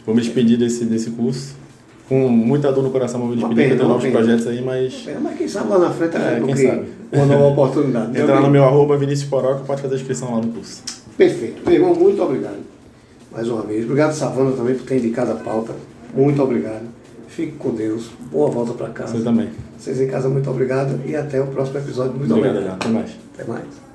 Vou 0.06 0.14
me 0.14 0.20
despedir 0.20 0.58
desse, 0.58 0.84
desse 0.84 1.10
curso. 1.10 1.54
Com 2.10 2.28
muita 2.28 2.72
dor 2.72 2.82
no 2.82 2.90
coração, 2.90 3.20
porque 3.20 3.42
eu 3.42 3.54
tenho 3.54 3.74
uma 3.76 3.88
novos 3.88 4.02
pena. 4.02 4.16
projetos 4.18 4.46
aí, 4.48 4.60
mas 4.60 4.94
Pena, 4.94 5.20
Mas 5.20 5.38
quem 5.38 5.46
sabe 5.48 5.68
lá 5.70 5.78
na 5.78 5.90
frente 5.90 6.16
É, 6.16 6.40
não 6.40 6.46
quem 6.48 6.54
cria 6.56 6.70
sabe. 6.70 6.86
uma 7.12 7.24
nova 7.26 7.44
oportunidade. 7.46 8.10
Entrar 8.20 8.40
no 8.40 8.50
meu 8.50 8.64
arroba 8.64 8.96
Vinícius 8.98 9.30
Poroca, 9.30 9.60
pode 9.64 9.80
fazer 9.80 9.94
a 9.94 9.98
inscrição 9.98 10.34
lá 10.34 10.40
no 10.42 10.48
curso. 10.52 10.82
Perfeito. 11.16 11.62
Meu 11.64 11.74
irmão, 11.74 11.94
muito 11.94 12.20
obrigado. 12.20 12.58
Mais 13.30 13.48
uma 13.48 13.62
vez. 13.62 13.84
Obrigado, 13.84 14.12
Savana, 14.12 14.50
também, 14.52 14.74
por 14.74 14.84
ter 14.86 14.98
indicado 14.98 15.30
a 15.30 15.36
pauta. 15.36 15.72
Muito 16.12 16.42
obrigado. 16.42 16.82
Fique 17.28 17.52
com 17.52 17.70
Deus. 17.70 18.10
Boa 18.32 18.50
volta 18.50 18.72
para 18.72 18.88
casa. 18.88 19.16
Você 19.16 19.22
também. 19.22 19.48
Vocês 19.78 20.00
em 20.00 20.08
casa, 20.08 20.28
muito 20.28 20.50
obrigado. 20.50 21.00
E 21.06 21.14
até 21.14 21.40
o 21.40 21.46
próximo 21.46 21.78
episódio. 21.78 22.12
Muito 22.14 22.34
Obrigado, 22.34 22.56
obrigado. 22.56 22.74
Até 22.82 22.88
mais. 22.88 23.10
Até 23.34 23.44
mais. 23.44 23.89